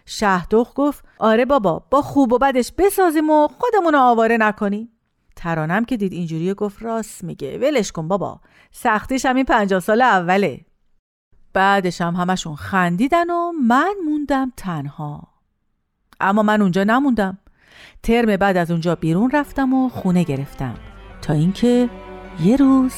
شهدخ 0.05 0.73
گفت 0.75 1.05
آره 1.19 1.45
بابا 1.45 1.83
با 1.89 2.01
خوب 2.01 2.33
و 2.33 2.37
بدش 2.37 2.71
بسازیم 2.77 3.29
و 3.29 3.47
خودمون 3.47 3.95
آواره 3.95 4.37
نکنیم. 4.37 4.89
ترانم 5.35 5.85
که 5.85 5.97
دید 5.97 6.13
اینجوری 6.13 6.53
گفت 6.53 6.83
راست 6.83 7.23
میگه 7.23 7.57
ولش 7.57 7.91
کن 7.91 8.07
بابا 8.07 8.39
سختیش 8.71 9.25
همین 9.25 9.45
پنجاه 9.45 9.79
سال 9.79 10.01
اوله. 10.01 10.65
بعدش 11.53 12.01
هم 12.01 12.15
همشون 12.15 12.55
خندیدن 12.55 13.29
و 13.29 13.51
من 13.51 13.93
موندم 14.05 14.51
تنها. 14.57 15.27
اما 16.19 16.43
من 16.43 16.61
اونجا 16.61 16.83
نموندم. 16.83 17.37
ترم 18.03 18.37
بعد 18.37 18.57
از 18.57 18.71
اونجا 18.71 18.95
بیرون 18.95 19.31
رفتم 19.31 19.73
و 19.73 19.89
خونه 19.89 20.23
گرفتم. 20.23 20.75
تا 21.21 21.33
اینکه 21.33 21.89
یه 22.43 22.55
روز 22.55 22.93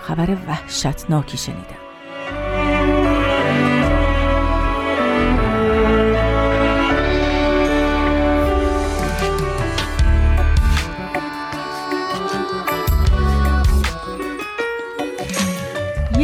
خبر 0.00 0.36
وحشتناکی 0.48 1.36
شنیدم. 1.36 1.79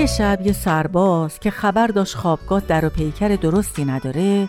شب 0.06 0.46
یه 0.46 0.52
سرباز 0.52 1.40
که 1.40 1.50
خبر 1.50 1.86
داشت 1.86 2.14
خوابگاه 2.14 2.60
در 2.60 2.84
و 2.84 2.88
پیکر 2.88 3.28
درستی 3.28 3.84
نداره 3.84 4.48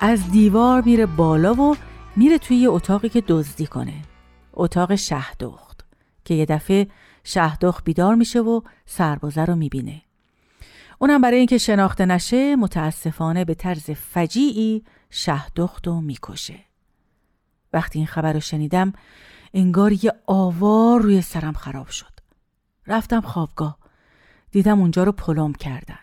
از 0.00 0.30
دیوار 0.30 0.82
میره 0.82 1.06
بالا 1.06 1.54
و 1.54 1.76
میره 2.16 2.38
توی 2.38 2.56
یه 2.56 2.70
اتاقی 2.70 3.08
که 3.08 3.24
دزدی 3.28 3.66
کنه. 3.66 4.02
اتاق 4.52 4.94
شهدخت 4.94 5.86
که 6.24 6.34
یه 6.34 6.44
دفعه 6.44 6.86
شهدخت 7.24 7.84
بیدار 7.84 8.14
میشه 8.14 8.40
و 8.40 8.60
سربازه 8.86 9.44
رو 9.44 9.56
می‌بینه. 9.56 10.02
اونم 10.98 11.20
برای 11.20 11.38
اینکه 11.38 11.58
شناخته 11.58 12.06
نشه 12.06 12.56
متاسفانه 12.56 13.44
به 13.44 13.54
طرز 13.54 13.90
فجیعی 13.90 14.84
شهدخت 15.10 15.86
رو 15.86 16.00
می‌کشه. 16.00 16.58
وقتی 17.72 17.98
این 17.98 18.06
خبر 18.06 18.32
رو 18.32 18.40
شنیدم 18.40 18.92
انگار 19.54 19.92
یه 19.92 20.12
آوار 20.26 21.00
روی 21.00 21.22
سرم 21.22 21.52
خراب 21.52 21.88
شد. 21.88 22.12
رفتم 22.86 23.20
خوابگاه. 23.20 23.85
دیدم 24.56 24.80
اونجا 24.80 25.04
رو 25.04 25.12
پلم 25.12 25.52
کردن. 25.52 25.98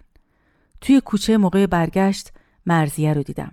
توی 0.81 1.01
کوچه 1.01 1.37
موقع 1.37 1.65
برگشت 1.65 2.31
مرزیه 2.65 3.13
رو 3.13 3.23
دیدم. 3.23 3.51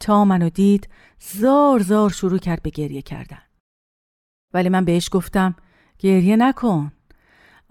تا 0.00 0.24
منو 0.24 0.48
دید 0.48 0.88
زار 1.20 1.80
زار 1.80 2.10
شروع 2.10 2.38
کرد 2.38 2.62
به 2.62 2.70
گریه 2.70 3.02
کردن. 3.02 3.42
ولی 4.54 4.68
من 4.68 4.84
بهش 4.84 5.08
گفتم 5.12 5.54
گریه 5.98 6.36
نکن. 6.36 6.92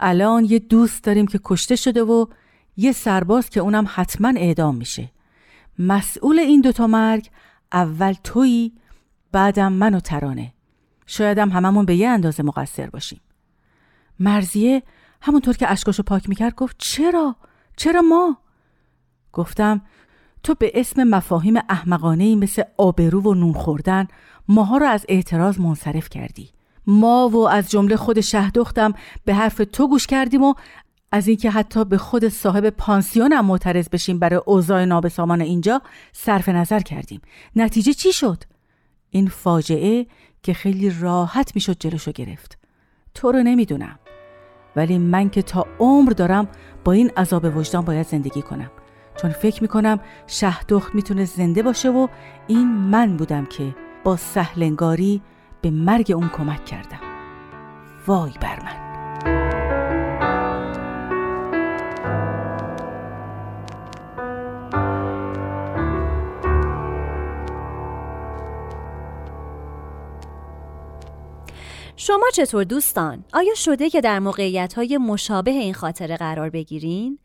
الان 0.00 0.44
یه 0.44 0.58
دوست 0.58 1.04
داریم 1.04 1.26
که 1.26 1.40
کشته 1.44 1.76
شده 1.76 2.02
و 2.02 2.26
یه 2.76 2.92
سرباز 2.92 3.50
که 3.50 3.60
اونم 3.60 3.84
حتما 3.94 4.32
اعدام 4.36 4.76
میشه. 4.76 5.10
مسئول 5.78 6.38
این 6.38 6.60
دوتا 6.60 6.86
مرگ 6.86 7.30
اول 7.72 8.12
تویی 8.24 8.72
بعدم 9.32 9.72
من 9.72 9.94
و 9.94 10.00
ترانه 10.00 10.52
شایدم 11.06 11.50
هممون 11.50 11.84
به 11.84 11.96
یه 11.96 12.08
اندازه 12.08 12.42
مقصر 12.42 12.90
باشیم. 12.90 13.20
مرزیه 14.20 14.82
همونطور 15.26 15.56
که 15.56 15.70
اشکاشو 15.70 16.02
پاک 16.02 16.28
می‌کرد 16.28 16.54
گفت 16.54 16.76
چرا؟ 16.78 17.36
چرا 17.76 18.02
ما؟ 18.02 18.38
گفتم 19.32 19.80
تو 20.42 20.54
به 20.54 20.72
اسم 20.74 21.04
مفاهیم 21.04 21.54
احمقانه 21.68 22.34
مثل 22.34 22.62
آبرو 22.76 23.20
و 23.20 23.34
نون 23.34 23.52
خوردن 23.52 24.06
ماها 24.48 24.76
رو 24.76 24.86
از 24.86 25.06
اعتراض 25.08 25.60
منصرف 25.60 26.08
کردی. 26.08 26.50
ما 26.86 27.28
و 27.28 27.48
از 27.48 27.70
جمله 27.70 27.96
خود 27.96 28.20
شهدختم 28.20 28.94
به 29.24 29.34
حرف 29.34 29.60
تو 29.72 29.88
گوش 29.88 30.06
کردیم 30.06 30.42
و 30.42 30.54
از 31.12 31.28
اینکه 31.28 31.50
حتی 31.50 31.84
به 31.84 31.98
خود 31.98 32.28
صاحب 32.28 32.70
پانسیون 32.70 33.32
هم 33.32 33.46
معترض 33.46 33.88
بشیم 33.88 34.18
برای 34.18 34.40
اوضاع 34.46 34.84
نابسامان 34.84 35.40
اینجا 35.40 35.82
صرف 36.12 36.48
نظر 36.48 36.80
کردیم. 36.80 37.20
نتیجه 37.56 37.92
چی 37.92 38.12
شد؟ 38.12 38.42
این 39.10 39.28
فاجعه 39.28 40.06
که 40.42 40.54
خیلی 40.54 40.90
راحت 40.90 41.54
می‌شد 41.54 41.76
جلوشو 41.80 42.12
گرفت. 42.12 42.58
تو 43.14 43.32
رو 43.32 43.42
نمی‌دونم. 43.42 43.98
ولی 44.76 44.98
من 44.98 45.30
که 45.30 45.42
تا 45.42 45.66
عمر 45.78 46.10
دارم 46.10 46.48
با 46.84 46.92
این 46.92 47.10
عذاب 47.16 47.56
وجدان 47.56 47.84
باید 47.84 48.06
زندگی 48.06 48.42
کنم. 48.42 48.70
چون 49.16 49.30
فکر 49.30 49.62
می‌کنم 49.62 50.00
شهدخت 50.26 50.94
می‌تونه 50.94 51.24
زنده 51.24 51.62
باشه 51.62 51.90
و 51.90 52.08
این 52.46 52.68
من 52.68 53.16
بودم 53.16 53.44
که 53.44 53.74
با 54.04 54.16
سهلنگاری 54.16 55.22
به 55.60 55.70
مرگ 55.70 56.12
اون 56.16 56.28
کمک 56.28 56.64
کردم. 56.64 57.00
وای 58.06 58.32
بر 58.40 58.62
من. 58.62 58.85
شما 71.98 72.26
چطور 72.34 72.64
دوستان؟ 72.64 73.24
آیا 73.32 73.54
شده 73.54 73.90
که 73.90 74.00
در 74.00 74.18
موقعیت 74.18 74.74
های 74.74 74.98
مشابه 74.98 75.50
این 75.50 75.74
خاطره 75.74 76.16
قرار 76.16 76.50
بگیرین؟ 76.50 77.18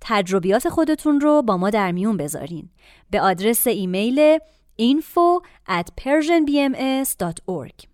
تجربیات 0.00 0.68
خودتون 0.68 1.20
رو 1.20 1.42
با 1.42 1.56
ما 1.56 1.70
در 1.70 1.92
میون 1.92 2.16
بذارین. 2.16 2.68
به 3.10 3.20
آدرس 3.20 3.66
ایمیل 3.66 4.38
info 4.80 5.42
at 5.68 5.86
persianbms.org 6.00 7.86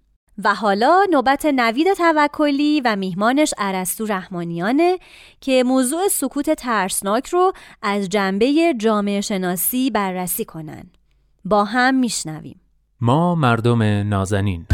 و 0.44 0.54
حالا 0.54 1.06
نوبت 1.10 1.46
نوید 1.46 1.92
توکلی 1.94 2.80
و 2.84 2.96
میهمانش 2.96 3.54
عرستو 3.58 4.06
رحمانیانه 4.06 4.98
که 5.40 5.64
موضوع 5.66 6.08
سکوت 6.08 6.50
ترسناک 6.50 7.26
رو 7.26 7.52
از 7.82 8.08
جنبه 8.08 8.74
جامعه 8.78 9.20
شناسی 9.20 9.90
بررسی 9.90 10.44
کنن. 10.44 10.90
با 11.44 11.64
هم 11.64 11.94
میشنویم. 11.94 12.60
ما 13.00 13.34
مردم 13.34 13.82
نازنین. 13.82 14.66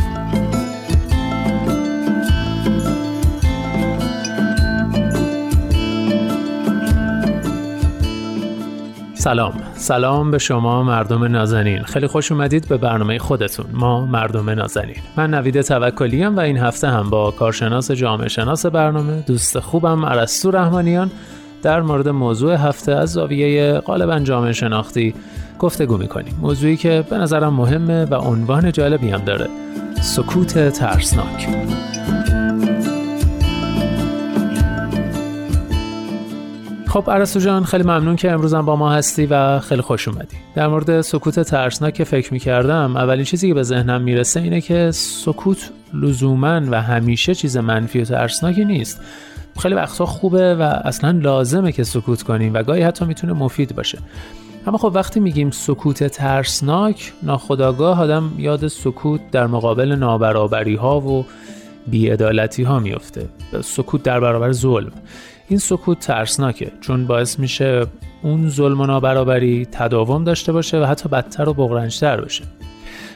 سلام. 9.22 9.52
سلام 9.74 10.30
به 10.30 10.38
شما 10.38 10.82
مردم 10.82 11.24
نازنین. 11.24 11.82
خیلی 11.82 12.06
خوش 12.06 12.32
اومدید 12.32 12.68
به 12.68 12.76
برنامه 12.76 13.18
خودتون. 13.18 13.66
ما 13.72 14.06
مردم 14.06 14.50
نازنین. 14.50 14.96
من 15.16 15.34
نوید 15.34 15.60
توکلی 15.60 16.26
و 16.26 16.40
این 16.40 16.58
هفته 16.58 16.88
هم 16.88 17.10
با 17.10 17.30
کارشناس 17.30 17.90
جامعه 17.90 18.28
شناس 18.28 18.66
برنامه 18.66 19.24
دوست 19.26 19.58
خوبم 19.58 20.06
عرستو 20.06 20.50
رحمانیان 20.50 21.10
در 21.62 21.82
مورد 21.82 22.08
موضوع 22.08 22.54
هفته 22.54 22.92
از 22.92 23.12
زاویه 23.12 23.72
غالبا 23.72 24.18
جامعه 24.18 24.52
شناختی 24.52 25.14
گفتگو 25.58 25.96
می‌کنیم. 25.96 26.38
موضوعی 26.40 26.76
که 26.76 27.04
به 27.10 27.18
نظرم 27.18 27.54
مهمه 27.54 28.04
و 28.04 28.14
عنوان 28.14 28.72
جالبی 28.72 29.10
هم 29.10 29.24
داره. 29.24 29.48
سکوت 30.00 30.68
ترسناک. 30.68 31.48
خب 36.92 37.10
عرستو 37.10 37.40
جان 37.40 37.64
خیلی 37.64 37.82
ممنون 37.82 38.16
که 38.16 38.32
امروزم 38.32 38.62
با 38.62 38.76
ما 38.76 38.92
هستی 38.92 39.26
و 39.26 39.58
خیلی 39.60 39.82
خوش 39.82 40.08
اومدی. 40.08 40.36
در 40.54 40.68
مورد 40.68 41.00
سکوت 41.00 41.40
ترسناک 41.40 41.94
که 41.94 42.04
فکر 42.04 42.32
می‌کردم 42.32 42.96
اولین 42.96 43.24
چیزی 43.24 43.48
که 43.48 43.54
به 43.54 43.62
ذهنم 43.62 44.02
می‌رسه 44.02 44.40
اینه 44.40 44.60
که 44.60 44.90
سکوت 44.90 45.70
لزوما 45.94 46.60
و 46.70 46.82
همیشه 46.82 47.34
چیز 47.34 47.56
منفی 47.56 48.00
و 48.00 48.04
ترسناکی 48.04 48.64
نیست. 48.64 49.00
خیلی 49.58 49.74
وقتا 49.74 50.06
خوبه 50.06 50.54
و 50.54 50.62
اصلا 50.62 51.10
لازمه 51.10 51.72
که 51.72 51.84
سکوت 51.84 52.22
کنیم 52.22 52.54
و 52.54 52.62
گاهی 52.62 52.82
حتی 52.82 53.04
می‌تونه 53.04 53.32
مفید 53.32 53.76
باشه. 53.76 53.98
اما 54.66 54.78
خب 54.78 54.92
وقتی 54.94 55.20
میگیم 55.20 55.50
سکوت 55.50 56.04
ترسناک 56.04 57.12
ناخداگاه 57.22 58.00
آدم 58.00 58.32
یاد 58.38 58.68
سکوت 58.68 59.20
در 59.30 59.46
مقابل 59.46 59.92
نابرابری 59.92 60.74
ها 60.74 61.00
و 61.00 61.26
بیعدالتی 61.86 62.62
ها 62.62 62.78
میفته 62.78 63.28
سکوت 63.64 64.02
در 64.02 64.20
برابر 64.20 64.52
ظلم. 64.52 64.92
این 65.48 65.58
سکوت 65.58 66.00
ترسناکه 66.00 66.72
چون 66.80 67.06
باعث 67.06 67.38
میشه 67.38 67.86
اون 68.22 68.48
ظلم 68.50 68.80
و 68.80 68.86
نابرابری 68.86 69.66
تداوم 69.72 70.24
داشته 70.24 70.52
باشه 70.52 70.80
و 70.80 70.84
حتی 70.84 71.08
بدتر 71.08 71.48
و 71.48 71.54
بغرنجتر 71.54 72.20
بشه. 72.20 72.44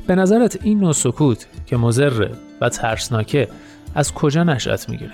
به 0.07 0.15
نظرت 0.15 0.59
این 0.63 0.81
نوع 0.81 0.93
سکوت 0.93 1.47
که 1.67 1.77
مزره 1.77 2.31
و 2.61 2.69
ترسناکه 2.69 3.49
از 3.95 4.15
کجا 4.15 4.45
نشأت 4.45 4.89
می‌گیره؟ 4.89 5.13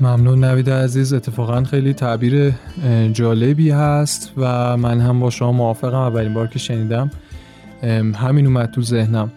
ممنون 0.00 0.44
نوید 0.44 0.70
عزیز 0.70 1.12
اتفاقا 1.12 1.64
خیلی 1.64 1.94
تعبیر 1.94 2.52
جالبی 3.12 3.70
هست 3.70 4.32
و 4.36 4.76
من 4.76 5.00
هم 5.00 5.20
با 5.20 5.30
شما 5.30 5.52
موافقم. 5.52 5.98
اولین 5.98 6.34
بار 6.34 6.46
که 6.46 6.58
شنیدم 6.58 7.10
همین 8.14 8.46
اومد 8.46 8.70
تو 8.70 8.82
ذهنم. 8.82 9.32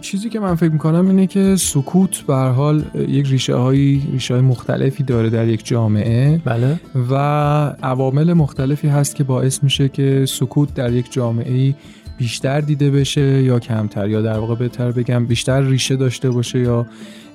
چیزی 0.00 0.28
که 0.28 0.40
من 0.40 0.54
فکر 0.54 0.72
می‌کنم 0.72 1.06
اینه 1.06 1.26
که 1.26 1.56
سکوت 1.56 2.18
به 2.26 2.34
حال 2.34 2.84
یک 3.08 3.26
ریشه 3.26 3.54
های 3.54 4.00
ریشه 4.12 4.34
های 4.34 4.42
مختلفی 4.42 5.02
داره 5.02 5.30
در 5.30 5.48
یک 5.48 5.66
جامعه. 5.66 6.40
بله. 6.44 6.80
و 7.10 7.14
عوامل 7.82 8.32
مختلفی 8.32 8.88
هست 8.88 9.16
که 9.16 9.24
باعث 9.24 9.62
میشه 9.62 9.88
که 9.88 10.24
سکوت 10.28 10.74
در 10.74 10.92
یک 10.92 11.12
جامعه 11.12 11.74
بیشتر 12.18 12.60
دیده 12.60 12.90
بشه 12.90 13.42
یا 13.42 13.58
کمتر 13.58 14.08
یا 14.08 14.22
در 14.22 14.38
واقع 14.38 14.54
بهتر 14.54 14.92
بگم 14.92 15.26
بیشتر 15.26 15.62
ریشه 15.62 15.96
داشته 15.96 16.30
باشه 16.30 16.58
یا 16.58 16.86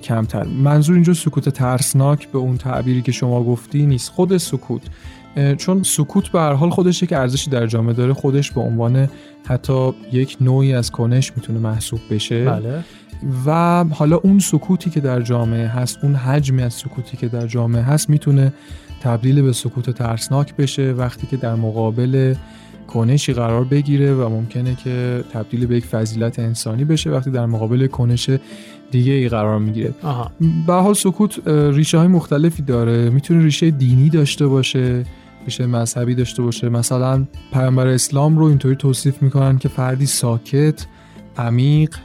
کمتر. 0.04 0.44
منظور 0.44 0.96
اینجا 0.96 1.14
سکوت 1.14 1.50
ترسناک 1.50 2.28
به 2.32 2.38
اون 2.38 2.58
تعبیری 2.58 3.02
که 3.02 3.12
شما 3.12 3.44
گفتی 3.44 3.86
نیست. 3.86 4.12
خود 4.12 4.38
سکوت 4.38 4.82
چون 5.58 5.84
سکوت 5.84 6.30
به 6.30 6.40
هر 6.40 6.54
حال 6.54 6.70
خودش 6.70 7.04
یک 7.04 7.14
ارزشی 7.14 7.50
در 7.50 7.68
جامعه 7.68 7.94
داره. 7.94 8.14
خودش 8.14 8.52
به 8.52 8.62
عنوان 8.62 9.10
حتی 9.48 9.92
یک 10.12 10.38
نوعی 10.42 10.74
از 10.74 10.92
کنش 10.92 11.32
می‌تونه 11.36 11.60
محسوب 11.60 12.00
بشه. 12.10 12.46
بله. 12.46 12.84
و 13.46 13.84
حالا 13.84 14.18
اون 14.18 14.40
سکوتی 14.40 14.90
که 14.90 15.00
در 15.00 15.22
جامعه 15.22 15.68
هست 15.68 15.98
اون 16.04 16.16
حجمی 16.16 16.62
از 16.62 16.74
سکوتی 16.74 17.18
که 17.18 17.28
در 17.28 17.48
جامعه 17.48 17.82
هست 17.82 18.10
می‌تونه 18.10 18.54
تبدیل 19.02 19.42
به 19.42 19.54
سکوت 19.54 19.90
ترسناک 19.90 20.56
بشه. 20.56 20.92
وقتی 20.92 21.28
که 21.28 21.38
در 21.38 21.56
مقابل 21.56 22.36
کنشی 22.88 23.34
قرار 23.34 23.64
بگیره 23.64 24.14
و 24.14 24.30
ممکنه 24.30 24.76
که 24.76 25.24
تبدیل 25.34 25.66
به 25.66 25.78
یک 25.78 25.86
فضیلت 25.86 26.40
انسانی 26.40 26.84
بشه 26.84 27.10
وقتی 27.10 27.32
در 27.32 27.46
مقابل 27.46 27.88
کنش 27.88 28.30
دیگه 28.92 29.14
ای 29.14 29.30
قرار 29.30 29.60
می‌گیره. 29.60 29.94
به 30.68 30.74
حال 30.74 30.94
سکوت 30.94 31.48
ریشه 31.48 31.98
های 31.98 32.08
مختلفی 32.08 32.62
داره. 32.62 33.10
می‌تونه 33.10 33.44
ریشه 33.44 33.72
دینی 33.72 34.10
داشته 34.10 34.48
باشه. 34.48 35.04
ریشه 35.46 35.66
مذهبی 35.66 36.16
داشته 36.16 36.42
باشه. 36.42 36.70
مثلا 36.70 37.26
پیامبر 37.54 37.88
اسلام 37.88 38.38
رو 38.38 38.46
اینطوری 38.46 38.76
توصیف 38.76 39.22
می‌کنن 39.22 39.58
که 39.58 39.70
فردی 39.70 40.06
ساکت 40.06 40.86
عمیق 41.38 41.96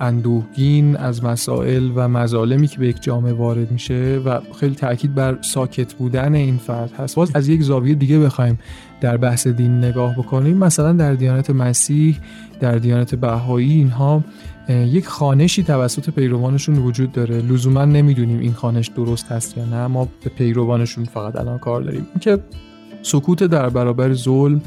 اندوهگین 0.00 0.96
از 0.96 1.24
مسائل 1.24 1.90
و 1.94 2.08
مظالمی 2.08 2.66
که 2.66 2.78
به 2.78 2.88
یک 2.88 3.02
جامعه 3.02 3.32
وارد 3.32 3.70
میشه 3.70 4.20
و 4.24 4.40
خیلی 4.60 4.74
تاکید 4.74 5.14
بر 5.14 5.38
ساکت 5.40 5.94
بودن 5.94 6.34
این 6.34 6.56
فرد 6.56 6.92
هست. 6.92 7.16
باز 7.16 7.30
از 7.34 7.48
یک 7.48 7.62
زاویه 7.62 7.94
دیگه 7.94 8.18
بخوایم 8.18 8.58
در 9.00 9.16
بحث 9.16 9.46
دین 9.46 9.78
نگاه 9.78 10.14
بکنیم. 10.14 10.56
مثلا 10.56 10.92
در 10.92 11.14
دیانت 11.14 11.50
مسیح 11.50 12.18
در 12.60 12.78
دیانت 12.78 13.14
بهایی 13.14 13.72
اینها 13.72 14.24
یک 14.68 15.06
خانشی 15.06 15.62
توسط 15.62 16.10
پیروانشون 16.10 16.78
وجود 16.78 17.12
داره. 17.12 17.40
لزوما 17.40 17.84
نمی‌دونیم 17.84 18.40
این 18.40 18.52
خانش 18.52 18.88
درست 18.88 19.32
هست 19.32 19.58
یا 19.58 19.64
نه. 19.64 19.86
ما 19.86 20.08
به 20.24 20.30
پیروانشون 20.30 21.04
فقط 21.04 21.36
الان 21.36 21.58
کار 21.58 21.82
داریم. 21.82 22.06
که 22.20 22.38
سکوت 23.06 23.42
در 23.42 23.68
برابر 23.68 24.12
ظلم 24.12 24.60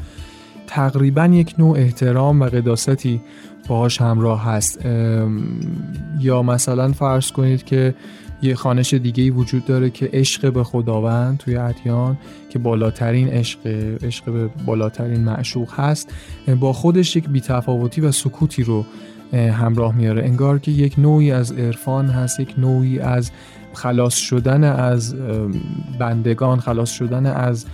تقریبا 0.66 1.26
یک 1.26 1.54
نوع 1.58 1.78
احترام 1.78 2.40
و 2.40 2.44
قداستی 2.44 3.20
باهاش 3.68 4.00
همراه 4.00 4.44
هست. 4.44 4.86
یا 6.20 6.42
مثلا 6.42 6.92
فرض 6.92 7.30
کنید 7.30 7.64
که 7.64 7.94
یه 8.42 8.54
خانش 8.54 8.94
دیگه 8.94 9.30
وجود 9.30 9.64
داره 9.64 9.90
که 9.90 10.10
عشق 10.12 10.52
به 10.52 10.64
خداوند 10.64 11.38
توی 11.38 11.56
ادیان 11.56 12.18
که 12.50 12.58
بالاترین 12.58 13.28
عشق 13.28 13.58
عشق 14.02 14.24
به 14.24 14.50
بالاترین 14.66 15.24
معشوق 15.24 15.74
هست 15.74 16.12
با 16.60 16.72
خودش 16.72 17.16
یک 17.16 17.28
بیتفاوتی 17.28 18.00
و 18.00 18.12
سکوتی 18.12 18.62
رو 18.62 18.84
همراه 19.32 19.94
میاره. 19.94 20.24
انگار 20.24 20.58
که 20.58 20.70
یک 20.70 20.98
نوعی 20.98 21.32
از 21.32 21.52
عرفان 21.52 22.06
هست 22.06 22.40
یک 22.40 22.54
نوعی 22.58 22.98
از 22.98 23.30
خلاص 23.72 24.14
شدن 24.14 24.64
از 24.64 25.14
بندگان 25.98 26.60
خلاص 26.60 26.90
شدن 26.90 27.26
از 27.26 27.66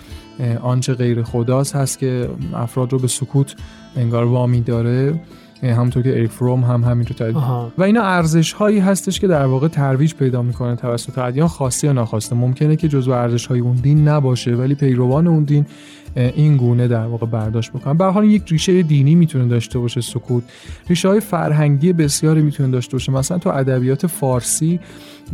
آنچه 0.61 0.93
غیر 0.93 1.23
خداست 1.23 1.75
هست 1.75 1.99
که 1.99 2.29
افراد 2.53 2.91
رو 2.93 2.99
به 2.99 3.07
سکوت 3.07 3.55
انگار 3.95 4.25
وامی 4.25 4.61
داره. 4.61 5.19
همونطور 5.63 6.03
که 6.03 6.09
اریک 6.09 6.31
فروم 6.31 6.63
هم 6.63 6.83
همین 6.83 7.07
رو 7.19 7.41
و 7.77 7.83
اینا 7.83 8.01
ارزش 8.01 8.53
هایی 8.53 8.79
هستش 8.79 9.19
که 9.19 9.27
در 9.27 9.45
واقع 9.45 9.67
ترویج 9.67 10.13
پیدا 10.13 10.41
می‌کنه 10.41 10.75
توسط 10.75 11.17
ادیان 11.17 11.47
خاصی 11.47 11.87
یا 11.87 11.93
ناخواسته 11.93 12.35
ممکنه 12.35 12.75
که 12.75 12.87
جزو 12.87 13.11
ارزش 13.11 13.45
های 13.45 13.59
اون 13.59 13.75
دین 13.75 14.07
نباشه 14.07 14.55
ولی 14.55 14.75
پیروان 14.75 15.27
اون 15.27 15.43
دین 15.43 15.65
این 16.15 16.57
گونه 16.57 16.87
در 16.87 17.05
واقع 17.05 17.25
برداشت 17.25 17.71
بکنن 17.71 17.97
به 17.97 18.05
حال 18.05 18.25
یک 18.25 18.43
ریشه 18.47 18.83
دینی 18.83 19.15
می‌تونه 19.15 19.47
داشته 19.47 19.79
باشه 19.79 20.01
سکوت. 20.01 20.43
ریشه 20.89 21.07
های 21.07 21.19
فرهنگی 21.19 21.93
بسیاری 21.93 22.41
می‌تونه 22.41 22.71
داشته 22.71 22.91
باشه. 22.91 23.11
مثلا 23.11 23.37
تو 23.37 23.49
ادبیات 23.49 24.07
فارسی 24.07 24.79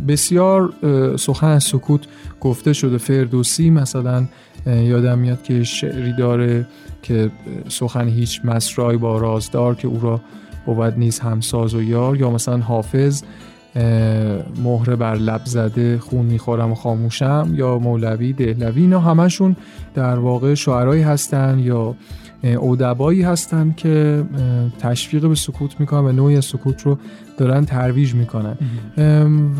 بسیار 0.08 0.72
سخن 1.18 1.46
از 1.46 1.64
سکوت 1.64 2.00
گفته 2.40 2.72
شده. 2.72 2.98
فردوسی 2.98 3.70
مثلا 3.70 4.24
یادم 4.66 5.18
میاد 5.18 5.42
که 5.42 5.64
شعری 5.64 6.12
داره 6.12 6.66
که 7.02 7.30
سخن 7.68 8.08
هیچ 8.08 8.40
مسرای 8.44 8.96
با 8.96 9.18
رازدار 9.18 9.74
که 9.74 9.88
او 9.88 10.00
را 10.00 10.20
بود 10.66 10.98
نیز 10.98 11.18
همساز 11.18 11.74
و 11.74 11.82
یار 11.82 12.16
یا 12.16 12.30
مثلا 12.30 12.58
حافظ 12.58 13.22
مهره 14.64 14.96
بر 14.96 15.14
لب 15.14 15.40
زده 15.44 15.98
خون 15.98 16.26
می‌خورم 16.26 16.72
و 16.72 16.74
خاموشم 16.74 17.50
یا 17.52 17.78
مولوی 17.78 18.32
دهلوی 18.32 18.80
اینا 18.80 19.00
همشون 19.00 19.56
در 19.94 20.18
واقع 20.18 20.54
شعرهایی 20.54 21.02
هستن 21.02 21.58
یا 21.58 21.94
اودبایی 22.44 23.22
هستن 23.22 23.74
که 23.76 24.24
تشویق 24.78 25.26
به 25.26 25.34
سکوت 25.34 25.80
می‌کنن 25.80 26.04
و 26.04 26.12
نوعی 26.12 26.40
سکوت 26.40 26.82
رو 26.82 26.98
دارن 27.36 27.64
ترویج 27.64 28.14
می‌کنن. 28.14 28.56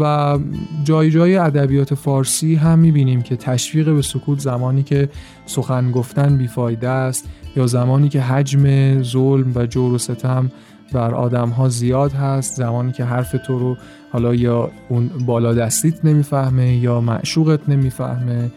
و 0.01 0.39
جای 0.85 1.11
جای 1.11 1.37
ادبیات 1.37 1.95
فارسی 1.95 2.55
هم 2.55 2.79
می‌بینیم 2.79 3.23
که 3.23 3.37
تشویق 3.37 3.95
به 3.95 4.03
سکوت 4.03 4.39
زمانی 4.39 4.83
که 4.83 5.09
سخن 5.47 5.91
گفتن 5.91 6.39
بیفایده 6.39 6.89
است 6.89 7.29
یا 7.57 7.67
زمانی 7.67 8.09
که 8.09 8.21
حجم 8.21 9.03
ظلم 9.03 9.53
و 9.55 9.67
جور 9.67 9.93
و 9.93 9.99
ستم 9.99 10.51
بر 10.93 11.15
آدم 11.15 11.49
ها 11.49 11.69
زیاد 11.69 12.13
هست 12.13 12.55
زمانی 12.57 12.93
که 12.93 13.05
حرف 13.05 13.37
تو 13.47 13.59
رو 13.59 13.77
حالا 14.13 14.35
یا 14.35 14.71
اون 14.89 15.11
بالا 15.27 15.55
دستیت 15.55 16.05
نمی‌فهمه 16.05 16.77
یا 16.77 17.01
معشوقت 17.01 17.69
نمی‌فهمه. 17.69 18.51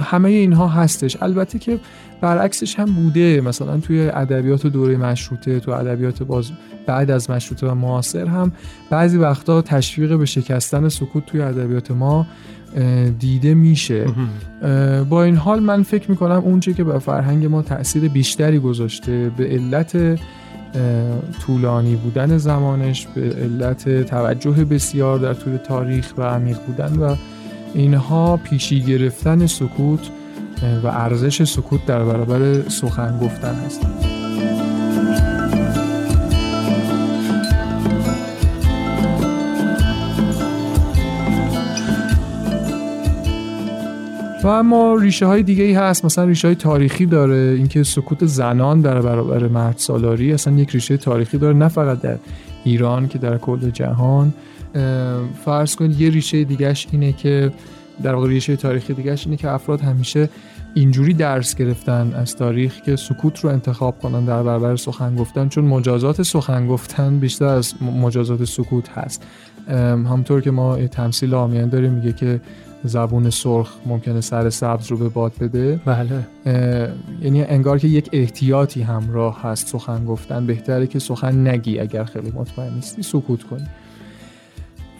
همه 0.00 0.28
اینها 0.28 0.68
هستش. 0.68 1.22
البته 1.22 1.58
که 1.58 1.78
برعکسش 2.20 2.78
هم 2.78 2.84
بوده. 2.84 3.40
مثلا 3.40 3.80
توی 3.80 4.08
ادبیات 4.08 4.66
دوره 4.66 4.96
مشروطه 4.96 5.60
تو 5.60 5.70
ادبیات 5.70 6.22
باز 6.22 6.50
بعد 6.86 7.10
از 7.10 7.30
مشروطه 7.30 7.66
و 7.66 7.74
معاصر 7.74 8.26
هم 8.26 8.52
بعضی 8.90 9.18
وقتا 9.18 9.62
تشویق 9.62 10.16
به 10.16 10.26
شکستن 10.26 10.88
سکوت 10.88 11.26
توی 11.26 11.40
ادبیات 11.40 11.90
ما 11.90 12.26
دیده 13.18 13.54
میشه. 13.54 14.06
با 15.10 15.24
این 15.24 15.36
حال 15.36 15.60
من 15.60 15.82
فکر 15.82 16.10
می‌کنم 16.10 16.42
اونچه 16.44 16.72
که 16.72 16.84
به 16.84 16.98
فرهنگ 16.98 17.46
ما 17.46 17.62
تاثیر 17.62 18.08
بیشتری 18.08 18.58
گذاشته 18.58 19.30
به 19.36 19.48
علت 19.48 20.20
طولانی 21.40 21.96
بودن 21.96 22.38
زمانش 22.38 23.06
به 23.06 23.20
علت 23.20 24.02
توجه 24.06 24.64
بسیار 24.64 25.18
در 25.18 25.34
طول 25.34 25.56
تاریخ 25.56 26.12
و 26.18 26.22
عمیق 26.22 26.58
بودن 26.66 26.98
و 26.98 27.16
اینها 27.74 28.36
پیشی 28.36 28.80
گرفتن 28.80 29.46
سکوت 29.46 30.10
و 30.82 30.86
ارزش 30.86 31.44
سکوت 31.44 31.86
در 31.86 32.04
برابر 32.04 32.68
سخن 32.68 33.18
گفتن 33.18 33.54
هست. 33.54 33.86
و 44.42 44.48
اما 44.48 44.94
ریشه 44.94 45.26
های 45.26 45.42
دیگه 45.42 45.64
ای 45.64 45.72
هست. 45.72 46.04
مثلا 46.04 46.24
ریشه 46.24 46.48
های 46.48 46.54
تاریخی 46.54 47.06
داره. 47.06 47.54
اینکه 47.56 47.82
سکوت 47.82 48.26
زنان 48.26 48.80
در 48.80 49.00
برابر 49.00 49.48
مرد 49.48 49.74
سالاری 49.78 50.32
اصلا 50.32 50.54
یک 50.54 50.70
ریشه 50.70 50.96
تاریخی 50.96 51.38
داره. 51.38 51.56
نه 51.56 51.68
فقط 51.68 52.00
در 52.00 52.18
ایران 52.64 53.08
که 53.08 53.18
در 53.18 53.38
کل 53.38 53.70
جهان. 53.70 54.34
فرض 55.44 55.76
کنید 55.76 56.00
یه 56.00 56.10
ریشه 56.10 56.44
دیگهش 56.44 56.86
اینه 56.90 57.12
که 57.12 57.52
در 58.02 58.14
واقع 58.14 58.28
ریشه 58.28 58.56
تاریخی 58.56 58.94
دیگهش 58.94 59.24
اینه 59.24 59.36
که 59.36 59.50
افراد 59.50 59.80
همیشه 59.80 60.28
اینجوری 60.74 61.14
درس 61.14 61.54
گرفتن 61.54 62.12
از 62.14 62.36
تاریخ 62.36 62.80
که 62.80 62.96
سکوت 62.96 63.40
رو 63.40 63.50
انتخاب 63.50 63.98
کنن 63.98 64.24
در 64.24 64.42
برابر 64.42 64.76
سخن 64.76 65.16
گفتن 65.16 65.48
چون 65.48 65.64
مجازات 65.64 66.22
سخن 66.22 66.66
گفتن 66.66 67.18
بیشتر 67.18 67.44
از 67.44 67.74
مجازات 67.82 68.44
سکوت 68.44 68.88
هست. 68.88 69.22
همطور 69.68 70.40
که 70.40 70.50
ما 70.50 70.76
تمثیل 70.86 71.34
آمیان 71.34 71.68
داریم 71.68 71.92
میگه 71.92 72.12
که 72.12 72.40
زبون 72.84 73.30
سرخ 73.30 73.72
ممکنه 73.86 74.20
سر 74.20 74.50
سبز 74.50 74.86
رو 74.86 74.96
به 74.96 75.08
باد 75.08 75.32
بده. 75.40 75.80
بله. 75.84 76.26
یعنی 77.22 77.42
انگار 77.42 77.78
که 77.78 77.88
یک 77.88 78.10
احتیاطی 78.12 78.82
همراه 78.82 79.42
هست 79.42 79.66
سخن 79.66 80.04
گفتن. 80.04 80.46
بهتره 80.46 80.86
که 80.86 80.98
سخن 80.98 81.48
نگی 81.48 81.78
اگر 81.78 82.04
خیلی 82.04 82.30
مطمئن 82.30 82.74
نیستی 82.74 83.02
سکوت 83.02 83.42
کنی. 83.42 83.66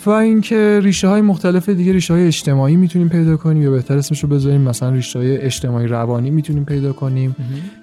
و 0.07 0.11
اینکه 0.11 0.81
ریشه 0.83 1.09
های 1.09 1.21
مختلف 1.21 1.69
دیگه 1.69 1.93
ریشه 1.93 2.15
های 2.15 2.27
اجتماعی 2.27 2.77
می‌تونیم 2.77 3.09
پیدا 3.09 3.37
کنیم 3.37 3.63
یا 3.63 3.71
بهتر 3.71 3.97
اسمش 3.97 4.23
رو 4.23 4.29
بذاریم 4.29 4.61
مثلا 4.61 4.91
ریشه 4.91 5.19
های 5.19 5.39
اجتماعی 5.39 5.87
روانی 5.87 6.31
می‌تونیم 6.31 6.65
پیدا 6.65 6.93
کنیم 6.93 7.37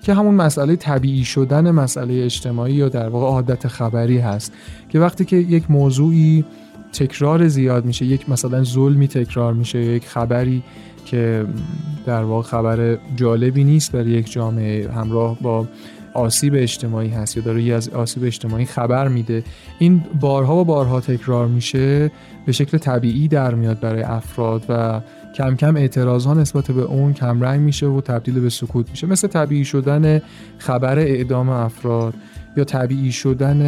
که 0.04 0.14
همون 0.14 0.36
مسئله 0.36 0.76
طبیعی 0.76 1.26
شدن 1.26 1.72
مسئله 1.72 2.24
اجتماعی 2.24 2.74
یا 2.74 2.90
در 2.90 3.10
واقع 3.10 3.26
عادت 3.26 3.68
خبری 3.68 4.18
هست 4.18 4.54
که 4.90 5.00
وقتی 5.00 5.26
که 5.26 5.36
یک 5.36 5.72
موضوعی 5.72 6.46
تکرار 6.94 7.48
زیاد 7.48 7.86
میشه 7.86 8.06
یک 8.06 8.30
مثلا 8.30 8.64
ظلمی 8.64 9.08
تکرار 9.08 9.54
میشه 9.54 9.80
یک 9.80 10.08
خبری 10.08 10.64
که 11.06 11.46
در 12.06 12.24
واقع 12.24 12.48
خبر 12.48 12.98
جالبی 13.16 13.64
نیست 13.64 13.92
برای 13.92 14.12
یک 14.12 14.32
جامعه 14.32 14.92
همراه 14.92 15.38
با 15.42 15.68
آسیب 16.14 16.54
اجتماعی 16.56 17.10
هست 17.10 17.38
یا 17.38 17.44
داره 17.44 17.74
از 17.74 17.90
آسیب 17.90 18.24
اجتماعی 18.24 18.66
خبر 18.66 19.08
میده 19.08 19.44
این 19.80 20.04
بارها 20.20 20.56
و 20.56 20.66
بارها 20.66 21.02
تکرار 21.02 21.48
میشه 21.48 22.12
به 22.46 22.52
شکل 22.52 22.78
طبیعی 22.78 23.28
در 23.28 23.56
میاد 23.56 23.80
برای 23.80 24.04
افراد 24.04 24.66
و 24.70 25.02
کم 25.36 25.56
کم 25.56 25.76
اعتراض 25.76 26.26
ها 26.26 26.34
نسبت 26.34 26.72
به 26.72 26.82
اون 26.82 27.14
کم 27.14 27.42
رنگ 27.42 27.62
میشه 27.62 27.88
و 27.88 28.02
تبدیل 28.02 28.40
به 28.40 28.50
سکوت 28.50 28.90
میشه. 28.90 29.08
مثل 29.08 29.28
طبیعی 29.28 29.66
شدن 29.66 30.22
خبر 30.58 31.00
اعدام 31.00 31.50
افراد 31.50 32.14
یا 32.58 32.64
طبیعی 32.64 33.12
شدن 33.12 33.62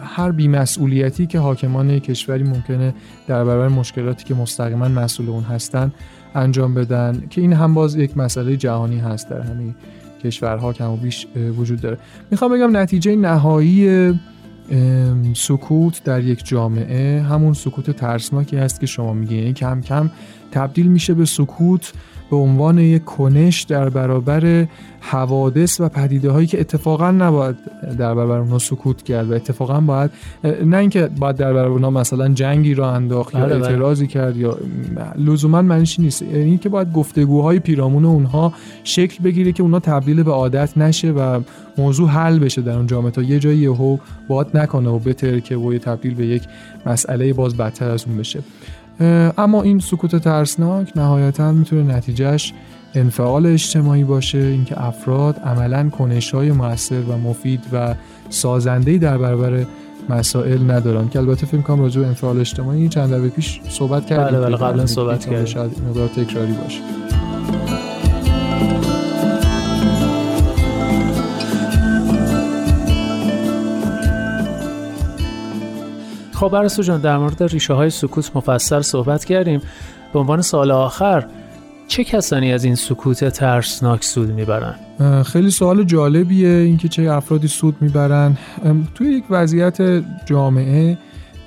هر 0.00 0.32
بیمسئولیتی 0.32 1.26
که 1.26 1.38
حاکمان 1.38 1.98
کشوری 1.98 2.44
ممکنه 2.44 2.94
در 3.26 3.44
برابر 3.44 3.68
مشکلاتی 3.68 4.24
که 4.24 4.34
مستقیما 4.34 4.88
مسئول 4.88 5.28
اون 5.28 5.42
هستن 5.42 5.92
انجام 6.34 6.74
بدن 6.74 7.22
که 7.30 7.40
این 7.40 7.52
هم 7.52 7.74
باز 7.74 7.96
یک 7.96 8.16
مسئله 8.16 8.56
جهانی 8.56 8.98
هست 8.98 9.30
در 9.30 9.40
همه 9.40 9.74
کشورها 10.24 10.72
کم 10.72 10.90
و 10.90 10.96
بیش 10.96 11.26
وجود 11.58 11.80
داره. 11.80 11.98
می‌خوام 12.30 12.52
بگم 12.52 12.76
نتیجه 12.76 13.16
نهایی 13.16 14.14
سکوت 15.34 16.04
در 16.04 16.24
یک 16.24 16.46
جامعه 16.46 17.22
همون 17.22 17.52
سکوت 17.52 17.90
ترسناکی 17.90 18.56
هست 18.56 18.80
که 18.80 18.86
شما 18.86 19.12
میگین. 19.12 19.38
یعنی 19.38 19.52
کم 19.52 19.80
کم 19.80 20.10
تبدیل 20.52 20.86
میشه 20.86 21.14
به 21.14 21.24
سکوت 21.24 21.92
به 22.30 22.36
عنوان 22.36 22.78
یک 22.78 23.04
کنش 23.04 23.62
در 23.62 23.88
برابر 23.88 24.66
حوادث 25.00 25.80
و 25.80 25.88
پدیده 25.88 26.30
هایی 26.30 26.46
که 26.46 26.60
اتفاقا 26.60 27.10
نباید 27.10 27.56
در 27.98 28.14
برابر 28.14 28.38
اونها 28.38 28.58
سکوت 28.58 29.02
کرد 29.02 29.30
و 29.30 29.34
اتفاقا 29.34 29.80
باید 29.80 30.10
نه 30.64 30.76
اینکه 30.76 31.06
باید 31.18 31.36
در 31.36 31.52
برابر 31.52 31.72
اونها 31.72 31.90
مثلا 31.90 32.28
جنگی 32.28 32.74
را 32.74 32.92
انداخت 32.94 33.34
یا 33.34 33.40
بله، 33.40 33.54
بله. 33.54 33.64
اعتراضی 33.64 34.06
کرد 34.06 34.36
یا 34.36 34.58
لزوما 35.16 35.62
معنیش 35.62 36.00
نیست 36.00 36.22
یعنی 36.22 36.38
اینکه 36.38 36.68
باید 36.68 36.92
گفتگوهای 36.92 37.58
پیرامون 37.58 38.04
اونها 38.04 38.52
شکل 38.84 39.24
بگیره 39.24 39.52
که 39.52 39.62
اونها 39.62 39.80
تبدیل 39.80 40.22
به 40.22 40.32
عادت 40.32 40.78
نشه 40.78 41.10
و 41.10 41.40
موضوع 41.78 42.08
حل 42.08 42.38
بشه 42.38 42.62
در 42.62 42.76
اون 42.76 42.86
جامعه 42.86 43.10
تا 43.10 43.22
یه 43.22 43.38
جایی 43.38 43.58
یهو 43.58 43.98
باد 44.28 44.56
نکنه 44.56 44.88
و 44.88 44.98
بترکه 44.98 45.56
و 45.56 45.72
یه 45.72 45.78
تبدیل 45.78 46.14
به 46.14 46.26
یک 46.26 46.42
مسئله 46.86 47.32
باز 47.32 47.56
بدتر 47.56 47.90
از 47.90 48.04
اون 48.06 48.16
بشه 48.16 48.40
اما 49.38 49.62
این 49.62 49.78
سکوت 49.78 50.16
ترسناک 50.16 50.92
نهایتا 50.96 51.52
می‌تونه 51.52 51.96
نتیجهش 51.96 52.52
انفعال 52.94 53.46
اجتماعی 53.46 54.04
باشه 54.04 54.38
اینکه 54.38 54.86
افراد 54.86 55.38
عملا 55.38 55.88
کنش‌های 55.88 56.52
موثر 56.52 57.00
و 57.00 57.18
مفید 57.18 57.60
و 57.72 57.94
سازنده‌ای 58.30 58.98
در 58.98 59.18
برابر 59.18 59.64
مسائل 60.08 60.70
ندارن 60.70 61.08
که 61.08 61.18
البته 61.18 61.46
فکر 61.46 61.60
کنم 61.60 61.80
راجع 61.80 62.00
به 62.00 62.06
انفعال 62.06 62.40
اجتماعی 62.40 62.88
چند 62.88 63.10
دقیقه 63.10 63.28
پیش 63.28 63.60
صحبت 63.68 64.06
کردیم 64.06 64.40
بله، 64.40 64.46
بله، 64.46 64.56
قبلا 64.56 64.86
صحبت 64.86 65.26
کردیم. 65.26 65.44
شاید 65.44 65.82
مقدار 65.88 66.08
تکراری 66.08 66.52
باشه 66.52 66.80
خب 76.38 76.56
عرستو 76.56 76.82
جان 76.82 77.00
در 77.00 77.18
مورد 77.18 77.42
ریشه 77.42 77.74
های 77.74 77.90
سکوت 77.90 78.36
مفصل 78.36 78.80
صحبت 78.80 79.24
کردیم. 79.24 79.60
به 80.12 80.18
عنوان 80.18 80.42
سال 80.42 80.70
آخر 80.70 81.26
چه 81.88 82.04
کسانی 82.04 82.52
از 82.52 82.64
این 82.64 82.74
سکوت 82.74 83.28
ترسناک 83.28 84.04
سود 84.04 84.30
می‌برن؟ 84.30 84.74
خیلی 85.22 85.50
سوال 85.50 85.84
جالبیه 85.84 86.48
اینکه 86.48 86.88
چه 86.88 87.02
افرادی 87.02 87.48
سود 87.48 87.76
می‌برن. 87.80 88.36
توی 88.94 89.08
یک 89.08 89.24
وضعیت 89.30 90.02
جامعه 90.26 90.98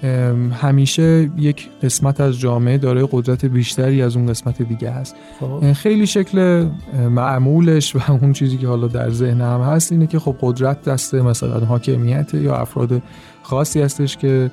ام، 0.04 0.52
همیشه 0.52 1.30
یک 1.38 1.70
قسمت 1.84 2.22
از 2.22 2.40
جامعه 2.40 2.78
دارای 2.78 3.08
قدرت 3.12 3.46
بیشتری 3.46 4.02
از 4.02 4.16
اون 4.16 4.28
قسمت 4.28 4.62
دیگه 4.62 4.92
هست. 4.92 5.16
خب. 5.40 5.74
خیلی 5.74 6.08
شکل 6.08 6.68
معمولش 7.10 7.96
و 7.96 8.00
اون 8.12 8.34
چیزی 8.34 8.58
که 8.58 8.68
حالا 8.68 8.88
در 8.88 9.10
ذهن 9.10 9.42
هم 9.42 9.62
هست 9.62 9.92
اینه 9.92 10.08
که 10.08 10.20
خب 10.20 10.36
قدرت 10.42 10.84
دست 10.84 11.16
مثلا 11.16 11.60
حاکمیت 11.60 12.34
یا 12.34 12.56
افراد 12.56 13.02
خاصی 13.44 13.82
هستش 13.82 14.18
که 14.18 14.52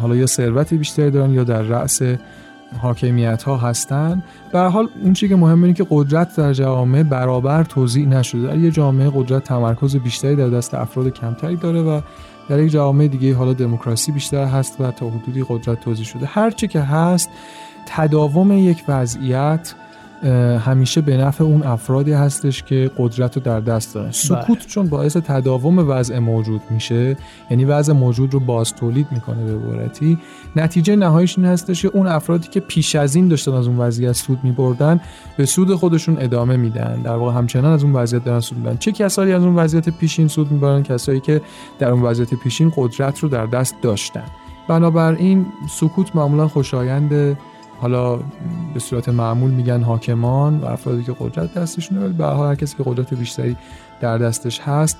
حالا 0.00 0.16
یا 0.16 0.26
ثروت 0.26 0.74
بیشتری 0.74 1.10
دارن 1.10 1.32
یا 1.32 1.44
در 1.44 1.62
رأس 1.62 2.02
حاکمیت 2.80 3.42
ها 3.42 3.56
هستن. 3.56 4.22
به 4.52 4.60
حال 4.60 4.88
اون 5.02 5.12
چیزی 5.12 5.28
که 5.28 5.36
مهمه 5.36 5.62
اینه 5.62 5.74
که 5.74 5.86
قدرت 5.90 6.36
در 6.36 6.52
جامعه 6.52 7.02
برابر 7.02 7.64
توزیع 7.64 8.06
نشده. 8.06 8.46
در 8.46 8.58
یه 8.58 8.70
جامعه 8.70 9.10
قدرت 9.14 9.44
تمرکز 9.44 9.96
بیشتری 9.96 10.36
در 10.36 10.48
دست 10.48 10.74
افراد 10.74 11.08
کمتری 11.08 11.56
داره 11.56 11.82
و 11.82 12.00
در 12.48 12.60
یک 12.60 12.70
جامعه 12.70 13.08
دیگه 13.08 13.34
حالا 13.34 13.52
دموکراسی 13.52 14.12
بیشتر 14.12 14.44
هست 14.44 14.80
و 14.80 14.90
تا 14.90 15.10
حدودی 15.10 15.44
قدرت 15.48 15.80
توزیع 15.80 16.04
شده. 16.04 16.26
هر 16.26 16.50
چی 16.50 16.68
که 16.68 16.80
هست 16.80 17.30
تداوم 17.86 18.52
یک 18.52 18.84
وضعیت 18.88 19.74
همیشه 20.58 21.00
به 21.00 21.16
نفع 21.16 21.44
اون 21.44 21.62
افرادی 21.62 22.12
هستش 22.12 22.62
که 22.62 22.90
قدرت 22.98 23.36
رو 23.36 23.42
در 23.42 23.60
دست 23.60 23.94
دارن. 23.94 24.10
سکوت 24.10 24.66
چون 24.66 24.88
باعث 24.88 25.16
تداوم 25.16 25.90
وضع 25.90 26.18
موجود 26.18 26.60
میشه 26.70 27.16
یعنی 27.50 27.64
وضع 27.64 27.92
موجود 27.92 28.34
رو 28.34 28.40
باز 28.40 28.74
تولید 28.74 29.06
می‌کنه 29.10 29.44
به 29.44 29.52
عبارتی. 29.52 30.18
نتیجه 30.56 30.96
نهاییش 30.96 31.38
این 31.38 31.46
هستش 31.46 31.82
که 31.82 31.88
اون 31.88 32.06
افرادی 32.06 32.48
که 32.48 32.60
پیش 32.60 32.96
از 32.96 33.14
این 33.14 33.28
داشتن 33.28 33.52
از 33.52 33.66
اون 33.66 33.76
وضعیت 33.76 34.12
سود 34.12 34.38
میبردن 34.42 35.00
به 35.36 35.46
سود 35.46 35.74
خودشون 35.74 36.16
ادامه 36.20 36.56
میدن. 36.56 37.02
در 37.02 37.16
واقع 37.16 37.38
همچنان 37.38 37.72
از 37.72 37.84
اون 37.84 37.92
وضعیت 37.92 38.24
دارن 38.24 38.40
سود 38.40 38.58
می‌برن. 38.58 38.76
چه 38.76 38.92
کسایی 38.92 39.32
از 39.32 39.44
اون 39.44 39.54
وضعیت 39.54 39.88
پیشین 39.88 40.28
سود 40.28 40.52
می‌برن؟ 40.52 40.82
کسایی 40.82 41.20
که 41.20 41.40
در 41.78 41.90
اون 41.90 42.02
وضعیت 42.02 42.34
پیشین 42.34 42.72
قدرت 42.76 43.18
رو 43.18 43.28
در 43.28 43.46
دست 43.46 43.74
داشتن. 43.82 44.24
بنابراین 44.68 45.46
سکوت 45.70 46.16
معمولا 46.16 46.48
خوشایند 46.48 47.38
حالا 47.82 48.16
به 48.74 48.80
صورت 48.80 49.08
معمول 49.08 49.50
میگن 49.50 49.82
حاکمان 49.82 50.58
و 50.58 50.64
افرادی 50.64 51.02
که 51.02 51.16
قدرت 51.20 51.54
دستشونه 51.54 52.00
ولی 52.00 52.12
به 52.12 52.26
هر 52.26 52.54
کسی 52.54 52.76
که 52.76 52.82
قدرت 52.86 53.14
بیشتری 53.14 53.56
در 54.00 54.18
دستش 54.18 54.60
هست 54.60 54.98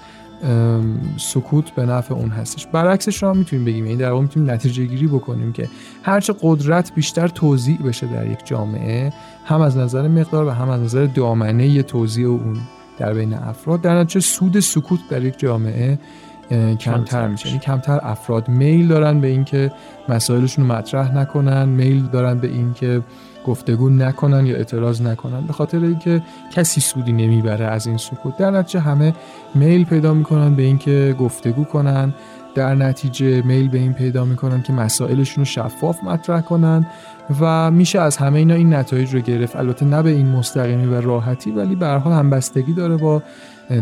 سکوت 1.17 1.71
به 1.71 1.87
نفع 1.87 2.15
اون 2.15 2.29
هستش. 2.29 2.67
برعکسش 2.67 3.23
رو 3.23 3.29
هم 3.29 3.37
می‌تونیم 3.37 3.65
بگیم 3.65 3.87
یعنی 3.87 3.99
در 3.99 4.11
واقع 4.11 4.23
می‌تونیم 4.23 4.51
نتیجه 4.51 4.85
گیری 4.85 5.07
بکنیم 5.07 5.53
که 5.53 5.69
هرچه 6.03 6.35
قدرت 6.43 6.95
بیشتر 6.95 7.29
توزیع 7.29 7.79
بشه 7.79 8.07
در 8.07 8.27
یک 8.27 8.39
جامعه 8.45 9.13
هم 9.45 9.61
از 9.61 9.77
نظر 9.77 10.09
مقدار 10.09 10.47
و 10.47 10.51
هم 10.51 10.69
از 10.69 10.81
نظر 10.81 11.07
دامنه 11.07 11.83
توزیع 11.83 12.29
اون 12.29 12.57
در 12.99 13.15
بین 13.15 13.35
افراد 13.35 13.81
در 13.81 14.01
نتیجه 14.01 14.21
سود 14.21 14.61
سکوت 14.61 15.01
در 15.11 15.25
یک 15.25 15.39
جامعه 15.39 15.99
کمتر 16.81 17.29
میشه. 17.29 17.47
یعنی 17.47 17.59
کمتر 17.59 18.01
افراد 18.03 18.49
میل 18.49 18.89
دارن 18.89 19.21
به 19.21 19.29
اینکه 19.29 19.73
مسائلشون 20.09 20.69
رو 20.69 20.75
مطرح 20.77 21.17
نکنن 21.17 21.69
میل 21.69 22.07
دارن 22.07 22.39
به 22.39 22.49
اینکه 22.49 23.03
گفتگو 23.47 23.91
نکنن 23.91 24.47
یا 24.47 24.57
اعتراض 24.57 25.03
نکنن. 25.03 25.41
به 25.41 25.53
خاطر 25.53 25.79
اینکه 25.79 26.23
کسی 26.53 26.81
سودی 26.81 27.13
نمی‌بره 27.13 27.65
از 27.65 27.87
این 27.87 27.97
سکوت. 27.97 28.37
در 28.37 28.51
نتیجه 28.51 28.81
همه 28.81 29.15
میل 29.55 29.85
پیدا 29.85 30.15
می‌کنن 30.15 30.55
به 30.55 30.63
اینکه 30.63 31.17
گفتگو 31.21 31.65
کنن. 31.65 32.15
در 32.55 32.75
نتیجه 32.75 33.43
میل 33.43 33.69
به 33.69 33.79
این 33.79 33.93
پیدا 33.93 34.25
می‌کنن 34.25 34.63
که 34.63 34.73
مسائلشون 34.73 35.41
رو 35.41 35.45
شفاف 35.45 36.05
مطرح 36.05 36.41
کنن 36.41 36.87
و 37.41 37.71
میشه 37.71 38.01
از 38.01 38.17
همه 38.17 38.39
اینا 38.39 38.55
این 38.55 38.75
نتایج 38.75 39.15
رو 39.15 39.21
گرفت. 39.21 39.57
البته 39.57 39.87
نه 39.87 40.03
به 40.03 40.11
این 40.11 40.29
مستقیمی 40.29 40.87
و 40.87 41.01
راحتی 41.01 41.51
ولی 41.51 41.75
به 41.75 41.87
حال 41.87 42.13
همبستگی 42.13 42.73
داره 42.73 42.97
با 42.97 43.23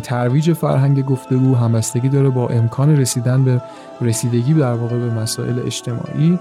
ترویج 0.02 0.52
فرهنگ 0.52 1.04
گفتگو 1.04 1.54
همبستگی 1.54 2.08
داره 2.08 2.28
با 2.28 2.48
امکان 2.48 2.96
رسیدن 2.96 3.44
به 3.44 3.62
رسیدگی 4.00 4.54
در 4.54 4.72
واقع 4.72 4.98
به 4.98 5.10
مسائل 5.10 5.58
اجتماعی 5.66 6.38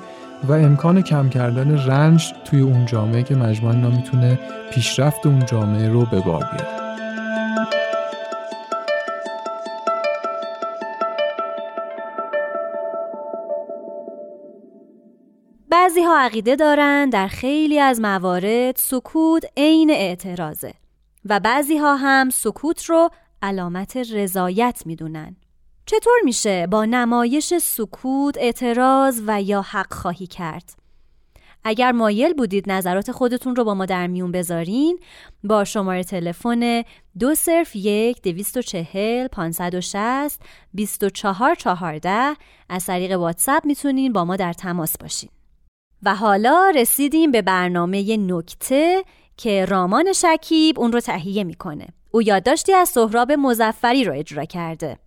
و 0.48 0.54
امکان 0.54 1.02
کم 1.02 1.30
کردن 1.30 1.78
رنج 1.78 2.34
توی 2.46 2.62
اون 2.62 2.86
جامعه 2.86 3.24
که 3.24 3.36
مجموعاً 3.36 3.74
اینا 3.74 3.90
می‌تونه 3.90 4.40
پیشرفت 4.72 5.26
اون 5.26 5.46
جامعه 5.46 5.90
رو 5.90 6.06
به 6.06 6.20
بار 6.20 6.46
بیاره. 6.52 6.89
بعضی 15.90 16.04
ها 16.04 16.20
عقیده 16.20 16.56
دارن 16.56 17.10
در 17.10 17.28
خیلی 17.28 17.80
از 17.80 18.02
موارد 18.02 18.76
سکوت 18.76 19.46
عین 19.58 19.92
اعتراضه 19.92 20.74
و 21.26 21.40
بعضی 21.40 21.78
ها 21.78 21.96
هم 21.96 22.30
سکوت 22.30 22.86
رو 22.86 23.10
علامت 23.42 23.98
رضایت 23.98 24.82
می‌دونن. 24.86 25.36
چطور 25.86 26.20
میشه 26.24 26.68
با 26.68 26.86
نمایش 26.86 27.54
سکوت 27.54 28.38
اعتراض 28.38 29.22
و 29.28 29.42
یا 29.42 29.62
حق 29.62 29.94
خواهی 29.94 30.28
کرد؟ 30.28 30.74
اگر 31.64 31.92
مایل 31.92 32.34
بودید 32.34 32.72
نظرات 32.72 33.12
خودتون 33.12 33.56
رو 33.56 33.64
با 33.64 33.74
ما 33.74 33.86
در 33.86 34.08
میون 34.08 34.32
بذارین 34.32 35.00
با 35.44 35.64
شماره 35.64 36.04
تلفن 36.04 36.84
دو 37.20 37.36
صرف 37.36 37.76
یک 37.76 38.22
دویست 38.22 38.58
و 38.58 38.62
چهل 38.62 39.28
پانصد 39.28 39.76
و 39.76 39.82
شست 39.82 40.42
بیست 40.74 41.04
و 41.04 41.10
چهار 41.10 41.56
چهارده 41.56 42.36
از 42.70 42.86
طریق 42.86 43.12
واتساپ 43.12 43.66
می‌تونین 43.66 44.14
با 44.14 44.26
ما 44.26 44.36
در 44.36 44.54
تماس 44.54 44.98
باشین 44.98 45.30
و 46.04 46.16
حالا 46.16 46.72
رسیدیم 46.76 47.32
به 47.32 47.42
برنامه 47.42 48.18
نکته 48.18 49.04
که 49.38 49.66
رامان 49.66 50.14
شکیب 50.14 50.80
اون 50.80 50.92
رو 50.92 51.00
تهیه 51.00 51.44
می‌کنه. 51.44 51.88
او 52.12 52.22
یادداشتی 52.22 52.74
از 52.74 52.90
سهراب 52.90 53.32
مزفری 53.32 54.04
رو 54.04 54.14
اجرا 54.14 54.46
کرده. 54.46 55.00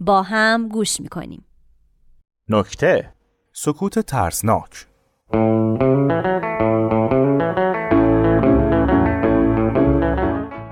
با 0.00 0.22
هم 0.22 0.68
گوش 0.68 1.00
می‌کنیم. 1.00 1.44
نکته 2.48 3.12
سکوت 3.52 3.98
ترسناک. 3.98 4.86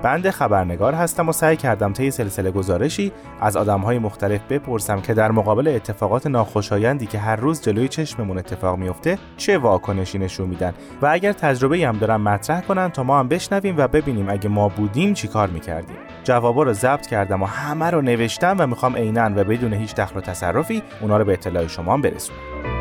بند 0.09 0.29
خبرنگار 0.29 0.93
هستم 0.93 1.29
و 1.29 1.31
سعی 1.31 1.57
کردم 1.57 1.93
طی 1.93 2.11
سلسله 2.11 2.51
گزارشی 2.51 3.11
از 3.41 3.57
آدمهای 3.57 3.99
مختلف 3.99 4.41
بپرسم 4.49 5.01
که 5.01 5.13
در 5.13 5.31
مقابل 5.31 5.67
اتفاقات 5.67 6.27
ناخوشایندی 6.27 7.05
که 7.05 7.19
هر 7.19 7.35
روز 7.35 7.61
جلوی 7.61 7.87
چشممون 7.87 8.37
اتفاق 8.37 8.77
میفته 8.77 9.17
چه 9.37 9.57
واکنشی 9.57 10.17
نشون 10.17 10.49
میدن؟ 10.49 10.73
و 11.01 11.07
اگر 11.11 11.33
تجربه 11.33 11.77
هم 11.77 11.97
دارن 11.97 12.15
مطرح 12.15 12.61
کنن 12.61 12.89
تا 12.89 13.03
ما 13.03 13.19
هم 13.19 13.27
بشنویم 13.27 13.75
و 13.77 13.87
ببینیم 13.87 14.29
اگه 14.29 14.49
ما 14.49 14.67
بودیم 14.69 15.13
چیکار 15.13 15.47
می‌کردیم. 15.47 15.97
جوابا 16.23 16.63
رو 16.63 16.73
ضبط 16.73 17.07
کردم 17.07 17.43
و 17.43 17.45
همه 17.45 17.89
رو 17.89 18.01
نوشتم 18.01 18.55
و 18.59 18.67
می‌خوام 18.67 18.95
عینا 18.95 19.31
و 19.35 19.43
بدون 19.43 19.73
هیچ 19.73 19.95
دخل 19.95 20.17
و 20.17 20.21
تصرفی 20.21 20.83
اونا 21.01 21.17
رو 21.17 21.25
به 21.25 21.33
اطلاع 21.33 21.67
شما 21.67 21.97
برسونم. 21.97 22.78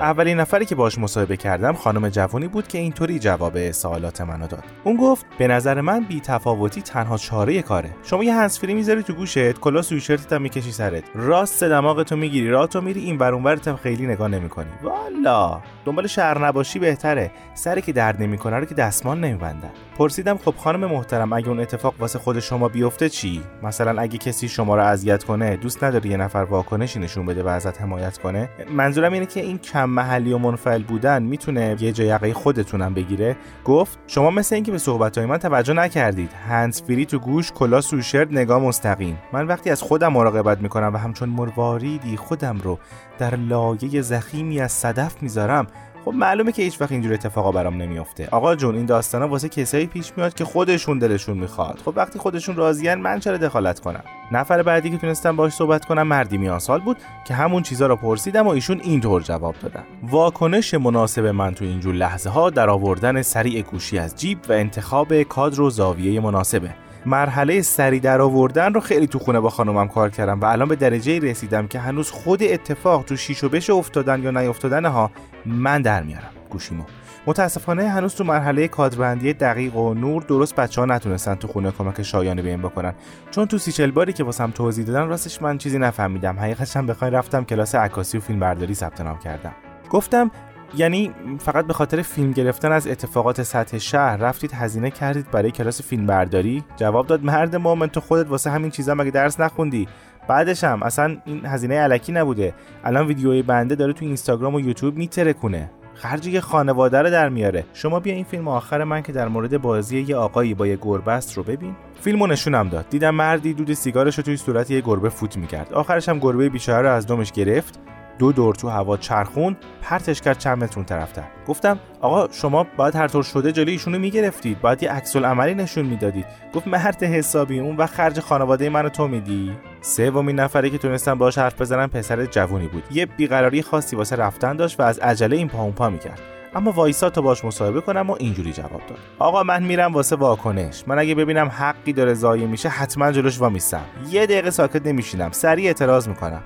اولین 0.00 0.40
نفری 0.40 0.66
که 0.66 0.74
باش 0.74 0.98
مصاحبه 0.98 1.36
کردم 1.36 1.72
خانم 1.72 2.08
جوانی 2.08 2.48
بود 2.48 2.68
که 2.68 2.78
اینطوری 2.78 3.18
جواب 3.18 3.70
سوالات 3.70 4.20
منو 4.20 4.46
داد. 4.46 4.64
اون 4.84 4.96
گفت 4.96 5.26
به 5.38 5.46
نظر 5.46 5.80
من 5.80 6.04
بی 6.04 6.20
تفاوتی 6.20 6.82
تنها 6.82 7.18
چاره 7.18 7.62
کاره. 7.62 7.90
شما 8.02 8.24
یه 8.24 8.34
هنسفری 8.34 8.74
می‌ذاری 8.74 9.02
تو 9.02 9.12
گوشت 9.12 9.52
کلا 9.52 9.82
سویشرتت 9.82 10.32
هم 10.32 10.42
می‌کشی 10.42 10.72
سرت. 10.72 11.04
راست 11.14 11.64
دماغتو 11.64 12.16
می‌گیری 12.16 12.48
راهتو 12.48 12.80
میری 12.80 13.00
این 13.00 13.18
ور 13.18 13.34
اونورت 13.34 13.76
خیلی 13.76 14.06
نگاه 14.06 14.28
نمی‌کنی. 14.28 14.70
والا! 14.82 15.60
دنبال 15.84 16.06
شهر 16.06 16.46
نباشی 16.46 16.78
بهتره. 16.78 17.30
سری 17.54 17.82
که 17.82 17.92
درد 17.92 18.22
نمی‌کنه 18.22 18.56
رو 18.56 18.64
که 18.64 18.74
دستمال 18.74 19.18
نمیبندن. 19.18 19.70
پرسیدم 20.00 20.36
خب 20.36 20.54
خانم 20.56 20.90
محترم 20.90 21.32
اگه 21.32 21.48
اون 21.48 21.60
اتفاق 21.60 21.94
واسه 21.98 22.18
خود 22.18 22.40
شما 22.40 22.68
بیفته 22.68 23.08
چی؟ 23.08 23.42
مثلا 23.62 24.02
اگه 24.02 24.18
کسی 24.18 24.48
شما 24.48 24.76
رو 24.76 24.82
اذیت 24.82 25.24
کنه 25.24 25.56
دوست 25.56 25.84
نداری 25.84 26.08
یه 26.08 26.16
نفر 26.16 26.38
واکنشی 26.38 26.98
نشون 26.98 27.26
بده 27.26 27.42
و 27.42 27.48
ازت 27.48 27.80
حمایت 27.82 28.18
کنه؟ 28.18 28.48
منظورم 28.70 29.12
اینه 29.12 29.26
که 29.26 29.40
این 29.40 29.58
کم 29.58 29.84
محلی 29.90 30.32
و 30.32 30.38
منفعل 30.38 30.82
بودن 30.82 31.22
می‌تونه 31.22 31.76
یه 31.80 31.92
جای 31.92 32.06
یقه 32.06 32.32
خودتونم 32.32 32.94
بگیره؟ 32.94 33.36
گفت 33.64 33.98
شما 34.06 34.30
مثل 34.30 34.54
اینکه 34.54 34.72
به 34.72 34.78
صحبتهای 34.78 35.26
من 35.26 35.38
توجه 35.38 35.72
نکردید. 35.72 36.32
هندز 36.48 36.82
فری 36.82 37.06
تو 37.06 37.18
گوش 37.18 37.52
کلا 37.52 37.80
سوشرت 37.80 38.28
نگاه 38.32 38.58
مستقیم. 38.62 39.18
من 39.32 39.46
وقتی 39.46 39.70
از 39.70 39.82
خودم 39.82 40.12
مراقبت 40.12 40.60
می‌کنم 40.60 40.94
و 40.94 40.96
همچون 40.96 41.28
مرواریدی 41.28 42.16
خودم 42.16 42.58
رو 42.58 42.78
در 43.18 43.36
لایه 43.36 44.02
زخیمی 44.02 44.60
از 44.60 44.72
صدف 44.72 45.22
می‌ذارم 45.22 45.66
خب 46.04 46.12
معلومه 46.14 46.52
که 46.52 46.62
هیچ 46.62 46.80
وقت 46.80 46.92
اینجور 46.92 47.12
اتفاقا 47.12 47.52
برام 47.52 47.76
نمیافته. 47.82 48.28
آقا 48.32 48.54
جون 48.56 48.74
این 48.74 48.86
داستانا 48.86 49.28
واسه 49.28 49.48
کسایی 49.48 49.86
پیش 49.86 50.12
میاد 50.16 50.34
که 50.34 50.44
خودشون 50.44 50.98
دلشون 50.98 51.38
می‌خواد. 51.38 51.78
خب 51.84 51.92
وقتی 51.96 52.18
خودشون 52.18 52.56
راضیان 52.56 52.98
من 52.98 53.20
چرا 53.20 53.36
دخالت 53.36 53.80
کنم؟ 53.80 54.02
نفر 54.32 54.62
بعدی 54.62 54.90
که 54.90 54.96
تونستم 54.96 55.36
باش 55.36 55.52
صحبت 55.52 55.84
کنم 55.84 56.02
مردی 56.02 56.38
میان 56.38 56.58
سال 56.58 56.80
بود 56.80 56.96
که 57.26 57.34
همون 57.34 57.62
چیزا 57.62 57.86
رو 57.86 57.96
پرسیدم 57.96 58.46
و 58.46 58.50
ایشون 58.50 58.80
اینطور 58.80 59.22
جواب 59.22 59.54
دادن. 59.62 59.84
واکنش 60.02 60.74
مناسب 60.74 61.26
من 61.26 61.54
تو 61.54 61.64
اینجور 61.64 61.94
لحظه 61.94 62.30
ها 62.30 62.50
در 62.50 62.70
آوردن 62.70 63.22
سریع 63.22 63.62
گوشی 63.62 63.98
از 63.98 64.16
جیب 64.16 64.38
و 64.48 64.52
انتخاب 64.52 65.22
کادر 65.22 65.60
و 65.60 65.70
زاویه 65.70 66.20
مناسبه. 66.20 66.70
مرحله 67.06 67.62
سری 67.62 68.00
در 68.00 68.20
آوردن 68.20 68.74
رو 68.74 68.80
خیلی 68.80 69.06
تو 69.06 69.18
خونه 69.18 69.40
با 69.40 69.50
خانومم 69.50 69.88
کار 69.88 70.10
کردم 70.10 70.40
و 70.40 70.44
الان 70.44 70.68
به 70.68 70.76
درجه 70.76 71.18
رسیدم 71.18 71.66
که 71.66 71.78
هنوز 71.78 72.10
خود 72.10 72.42
اتفاق 72.42 73.04
تو 73.04 73.16
شیش 73.16 73.44
و 73.44 73.48
بش 73.48 73.70
افتادن 73.70 74.22
یا 74.22 74.30
نیافتادن 74.30 74.84
ها 74.84 75.10
من 75.46 75.82
در 75.82 76.02
میارم. 76.02 76.30
گوشیمو. 76.50 76.84
متاسفانه 77.26 77.88
هنوز 77.88 78.14
تو 78.14 78.24
مرحله 78.24 78.68
کادربندی 78.68 79.32
دقیق 79.32 79.76
و 79.76 79.94
نور 79.94 80.22
درست 80.22 80.54
بچه 80.54 80.80
ها 80.80 80.86
نتونستن 80.86 81.34
تو 81.34 81.48
خونه 81.48 81.70
کمک 81.70 82.02
شایانه 82.02 82.42
به 82.42 82.56
بکنن. 82.56 82.94
چون 83.30 83.46
تو 83.46 83.58
سی 83.58 83.86
باری 83.86 84.12
که 84.12 84.24
واسم 84.24 84.50
توضیح 84.50 84.84
دادن 84.84 85.08
راستش 85.08 85.42
من 85.42 85.58
چیزی 85.58 85.78
نفهمیدم. 85.78 86.38
حقیقتش 86.38 86.76
هم 86.76 86.86
بخوای 86.86 87.10
رفتم 87.10 87.44
کلاس 87.44 87.74
عکاسی 87.74 88.18
و 88.18 88.20
فیلم 88.20 88.40
برداری 88.40 88.74
ثبت 88.74 89.00
نام 89.00 89.18
کردم. 89.18 89.52
گفتم 89.90 90.30
یعنی 90.76 91.12
فقط 91.38 91.66
به 91.66 91.72
خاطر 91.72 92.02
فیلم 92.02 92.32
گرفتن 92.32 92.72
از 92.72 92.86
اتفاقات 92.86 93.42
سطح 93.42 93.78
شهر 93.78 94.16
رفتید 94.16 94.52
هزینه 94.52 94.90
کردید 94.90 95.30
برای 95.30 95.50
کلاس 95.50 95.82
فیلم 95.82 96.06
برداری؟ 96.06 96.64
جواب 96.76 97.06
داد 97.06 97.24
مرد 97.24 97.56
مومن 97.56 97.86
تو 97.86 98.00
خودت 98.00 98.30
واسه 98.30 98.50
همین 98.50 98.70
چیزا 98.70 98.94
مگه 98.94 99.10
درس 99.10 99.40
نخوندی؟ 99.40 99.88
بعدش 100.28 100.64
هم 100.64 100.82
اصلا 100.82 101.16
این 101.24 101.46
هزینه 101.46 101.78
علکی 101.78 102.12
نبوده. 102.12 102.54
الان 102.84 103.06
ویدیوی 103.06 103.42
بنده 103.42 103.74
داره 103.74 103.92
تو 103.92 104.04
اینستاگرام 104.04 104.54
و 104.54 104.60
یوتیوب 104.60 104.96
میترکونه. 104.96 105.70
خرج 105.94 106.26
یه 106.26 106.40
خانواده 106.40 106.98
رو 106.98 107.10
در 107.10 107.28
میاره. 107.28 107.64
شما 107.72 108.00
بیا 108.00 108.14
این 108.14 108.24
فیلم 108.24 108.48
آخر 108.48 108.84
من 108.84 109.02
که 109.02 109.12
در 109.12 109.28
مورد 109.28 109.62
بازی 109.62 110.00
یه 110.00 110.16
آقایی 110.16 110.54
با 110.54 110.66
یه 110.66 110.78
گربه 110.82 111.12
است 111.12 111.36
رو 111.36 111.42
ببین. 111.42 111.76
فیلمو 112.00 112.26
نشونم 112.26 112.68
داد. 112.68 112.86
دیدم 112.90 113.14
مردی 113.14 113.54
دود 113.54 113.72
سیگارش 113.72 114.16
توی 114.16 114.36
صورت 114.36 114.70
یه 114.70 114.80
گربه 114.80 115.08
فوت 115.08 115.36
می‌کرد. 115.36 115.72
آخرش 115.72 116.08
هم 116.08 116.18
گربه 116.18 116.48
بیچاره 116.48 116.88
رو 116.88 116.94
از 116.94 117.06
دمش 117.06 117.32
گرفت. 117.32 117.80
دو 118.20 118.32
دور 118.32 118.54
تو 118.54 118.68
هوا 118.68 118.96
چرخون 118.96 119.56
پرتش 119.82 120.20
کرد 120.20 120.38
چند 120.38 120.64
متر 120.64 120.82
طرفتر 120.82 121.22
گفتم 121.46 121.78
آقا 122.00 122.28
شما 122.32 122.66
باید 122.76 122.96
هر 122.96 123.08
طور 123.08 123.22
شده 123.22 123.52
جلوی 123.52 123.72
ایشونو 123.72 123.98
می‌گرفتید. 123.98 124.60
باید 124.60 124.82
یه 124.82 124.90
عکس 124.90 125.16
عملی 125.16 125.54
نشون 125.54 125.86
می‌دادید. 125.86 126.26
گفت 126.54 126.68
مرد 126.68 127.02
حسابی 127.02 127.58
اون 127.58 127.76
و 127.76 127.86
خرج 127.86 128.20
خانواده 128.20 128.68
منو 128.68 128.88
تو 128.88 129.08
میدی؟ 129.08 129.52
سومین 129.80 130.40
نفری 130.40 130.70
که 130.70 130.78
تونستم 130.78 131.18
باهاش 131.18 131.38
حرف 131.38 131.60
بزنم 131.60 131.86
پسر 131.86 132.26
جوونی 132.26 132.66
بود. 132.66 132.82
یه 132.90 133.06
بیقراری 133.06 133.62
خاصی 133.62 133.96
واسه 133.96 134.16
رفتن 134.16 134.56
داشت 134.56 134.80
و 134.80 134.82
از 134.82 134.98
عجله 134.98 135.36
این 135.36 135.48
پا 135.48 135.62
اون 135.62 135.72
پا 135.72 135.90
می‌کرد. 135.90 136.20
اما 136.54 136.70
وایسا 136.70 137.10
تا 137.10 137.20
باش 137.20 137.44
مصاحبه 137.44 137.80
کنم 137.80 138.10
و 138.10 138.16
اینجوری 138.18 138.52
جواب 138.52 138.80
داد. 138.88 138.98
آقا 139.18 139.42
من 139.42 139.62
میرم 139.62 139.92
واسه 139.94 140.16
واکنش. 140.16 140.84
من 140.86 140.98
اگه 140.98 141.14
ببینم 141.14 141.48
حقی 141.48 141.92
داره 141.92 142.14
ضایع 142.14 142.46
میشه 142.46 142.68
حتما 142.68 143.12
جلوش 143.12 143.40
وامیستم. 143.40 143.84
یه 144.10 144.26
دقیقه 144.26 144.50
ساکت 144.50 144.86
نمیشینم. 144.86 145.32
سریع 145.32 145.66
اعتراض 145.66 146.08
می‌کنم. 146.08 146.42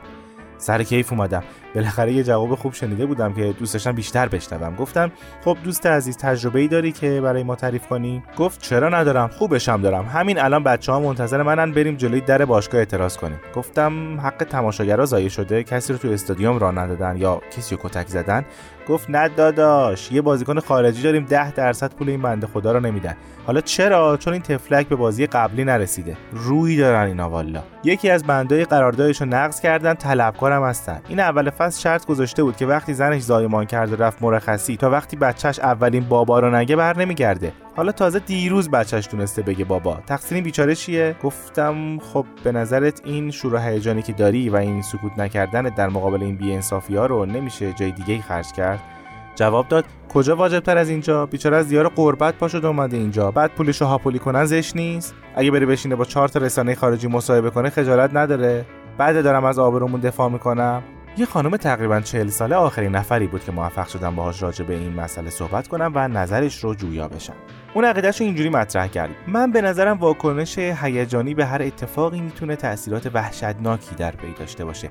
سر 0.58 0.82
کیف 0.82 1.12
اومدم. 1.12 1.42
بالاخره 1.74 2.12
یه 2.12 2.22
جواب 2.22 2.54
خوب 2.54 2.72
شنیده 2.74 3.06
بودم 3.06 3.32
که 3.32 3.54
دوست 3.58 3.72
داشتم 3.72 3.92
بیشتر 3.92 4.28
بشنوم. 4.28 4.76
گفتم 4.76 5.12
خب 5.44 5.56
دوست 5.64 5.86
عزیز 5.86 6.16
تجربه 6.16 6.60
ای 6.60 6.68
داری 6.68 6.92
که 6.92 7.20
برای 7.20 7.42
ما 7.42 7.54
تعریف 7.54 7.86
کنی؟ 7.86 8.22
گفت 8.38 8.62
چرا 8.62 8.88
ندارم 8.88 9.28
خوبشم 9.28 9.82
دارم. 9.82 10.04
همین 10.04 10.38
الان 10.38 10.64
بچه 10.64 10.92
ها 10.92 11.00
منتظر 11.00 11.42
منن 11.42 11.72
بریم 11.72 11.96
جلوی 11.96 12.20
در 12.20 12.44
باشگاه 12.44 12.78
اعتراض 12.78 13.16
کنیم. 13.16 13.40
گفتم 13.54 14.20
حق 14.20 14.44
تماشاگرا 14.50 15.06
ضایع 15.06 15.28
شده؟ 15.28 15.62
کسی 15.62 15.92
رو 15.92 15.98
تو 15.98 16.08
استادیوم 16.08 16.58
راه 16.58 16.72
ندادن 16.72 17.16
یا 17.16 17.40
کسی 17.56 17.76
رو 17.76 17.80
کتک 17.88 18.08
زدن؟ 18.08 18.44
گفت 18.88 19.10
نه 19.10 19.28
داداش 19.28 20.12
یه 20.12 20.20
بازیکن 20.20 20.60
خارجی 20.60 21.02
داریم 21.02 21.24
10 21.24 21.52
درصد 21.52 21.94
پول 21.94 22.08
این 22.08 22.22
بنده 22.22 22.46
خدا 22.46 22.72
رو 22.72 22.80
نمیدن. 22.80 23.16
حالا 23.46 23.60
چرا؟ 23.60 24.16
چون 24.16 24.32
این 24.32 24.42
تفلک 24.42 24.88
به 24.88 24.96
بازی 24.96 25.26
قبلی 25.26 25.64
نرسیده. 25.64 26.16
روی 26.32 26.76
دارن 26.76 27.06
اینا 27.06 27.30
والا. 27.30 27.62
یکی 27.84 28.10
از 28.10 28.24
بندای 28.24 28.64
قراردادش 28.64 29.20
رو 29.20 29.26
نقض 29.26 29.60
کردن 29.60 29.94
طلبکارم 29.94 30.64
هستن. 30.64 31.00
این 31.08 31.20
اول 31.20 31.50
فصل 31.50 31.80
شرط 31.80 32.06
گذاشته 32.06 32.42
بود 32.42 32.56
که 32.56 32.66
وقتی 32.66 32.94
زنش 32.94 33.22
زایمان 33.22 33.64
کرده 33.66 33.96
رفت 33.96 34.22
مرخصی 34.22 34.76
تا 34.76 34.90
وقتی 34.90 35.16
بچهش 35.16 35.58
اولین 35.58 36.04
بابا 36.04 36.38
رو 36.38 36.50
نگه 36.50 36.76
بر 36.76 36.98
نمیگرده. 36.98 37.52
حالا 37.76 37.92
تازه 37.92 38.18
دیروز 38.18 38.70
بچهش 38.70 39.06
تونسته 39.06 39.42
بگه 39.42 39.64
بابا. 39.64 39.98
تقصیر 40.06 40.42
بیچاره 40.42 40.74
چیه؟ 40.74 41.16
گفتم 41.22 41.98
خب 41.98 42.26
به 42.44 42.52
نظرت 42.52 43.00
این 43.04 43.30
شور 43.30 43.56
هیجانی 43.56 44.02
که 44.02 44.12
داری 44.12 44.48
و 44.50 44.56
این 44.56 44.82
سکوت 44.82 45.18
نکردن 45.18 45.62
در 45.62 45.88
مقابل 45.88 46.22
این 46.22 46.36
بی‌انصافی 46.36 46.96
ها 46.96 47.06
رو 47.06 47.26
نمیشه 47.26 47.72
جای 47.72 47.92
دیگه 47.92 48.22
خرج 48.22 48.52
کرد؟ 48.52 48.73
جواب 49.34 49.68
داد 49.68 49.84
کجا 50.08 50.36
واجب 50.36 50.60
تر 50.60 50.78
از 50.78 50.88
اینجا؟ 50.88 51.26
بیچاره 51.26 51.56
از 51.56 51.68
دیار 51.68 51.88
قربت 51.88 52.34
پاشد 52.34 52.64
اومده 52.64 52.96
اینجا. 52.96 53.30
بعد 53.30 53.50
پولشو 53.50 53.84
هاپولی 53.84 54.18
کنن 54.18 54.44
زش 54.44 54.76
نیست. 54.76 55.14
اگه 55.36 55.50
بره 55.50 55.66
بشینه 55.66 55.96
با 55.96 56.04
چهار 56.04 56.28
تا 56.28 56.40
رسانه 56.40 56.74
خارجی 56.74 57.08
مصاحبه 57.08 57.50
کنه 57.50 57.70
خجالت 57.70 58.10
نداره. 58.14 58.64
بعد 58.98 59.24
دارم 59.24 59.44
از 59.44 59.58
آبرومون 59.58 60.00
دفاع 60.00 60.28
می‌کنم. 60.30 60.82
یه 61.16 61.26
خانم 61.26 61.56
تقریبا 61.56 62.00
40 62.00 62.28
ساله 62.28 62.56
آخرین 62.56 62.96
نفری 62.96 63.26
بود 63.26 63.44
که 63.44 63.52
موفق 63.52 63.88
شدم 63.88 64.14
باهاش 64.14 64.42
راجع 64.42 64.64
به 64.64 64.74
این 64.74 64.92
مسئله 64.92 65.30
صحبت 65.30 65.68
کنم 65.68 65.92
و 65.94 66.08
نظرش 66.08 66.64
رو 66.64 66.74
جویا 66.74 67.08
بشم. 67.08 67.32
اون 67.74 67.84
عقیدهش 67.84 68.20
رو 68.20 68.26
اینجوری 68.26 68.48
مطرح 68.48 68.86
کرد. 68.86 69.10
من 69.26 69.52
به 69.52 69.60
نظرم 69.60 69.98
واکنش 69.98 70.58
هیجانی 70.58 71.34
به 71.34 71.46
هر 71.46 71.62
اتفاقی 71.62 72.20
می‌تونه 72.20 72.56
تاثیرات 72.56 73.10
وحشتناکی 73.14 73.94
در 73.94 74.10
پی 74.10 74.32
داشته 74.38 74.64
باشه. 74.64 74.88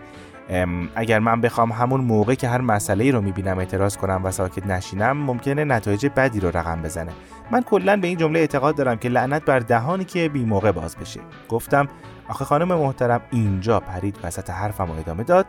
اگر 0.95 1.19
من 1.19 1.41
بخوام 1.41 1.71
همون 1.71 2.01
موقع 2.01 2.33
که 2.33 2.47
هر 2.47 2.61
مسئله 2.61 3.11
رو 3.11 3.21
می‌بینم 3.21 3.59
اعتراض 3.59 3.97
کنم 3.97 4.21
و 4.23 4.31
ساکت 4.31 4.67
نشینم 4.67 5.17
ممکنه 5.17 5.63
نتایج 5.63 6.07
بدی 6.15 6.39
رو 6.39 6.47
رقم 6.47 6.81
بزنه. 6.81 7.11
من 7.51 7.61
کلا 7.61 7.97
به 7.97 8.07
این 8.07 8.17
جمله 8.17 8.39
اعتقاد 8.39 8.75
دارم 8.75 8.97
که 8.97 9.09
لعنت 9.09 9.45
بر 9.45 9.59
دهانی 9.59 10.05
که 10.05 10.29
بی 10.29 10.45
موقع 10.45 10.71
باز 10.71 10.97
بشه. 10.97 11.19
گفتم 11.49 11.87
آخه 12.27 12.45
خانم 12.45 12.67
محترم 12.67 13.21
اینجا 13.31 13.79
پرید 13.79 14.19
وسط 14.23 14.49
حرفم 14.49 14.91
و 14.91 14.99
ادامه 14.99 15.23
داد. 15.23 15.45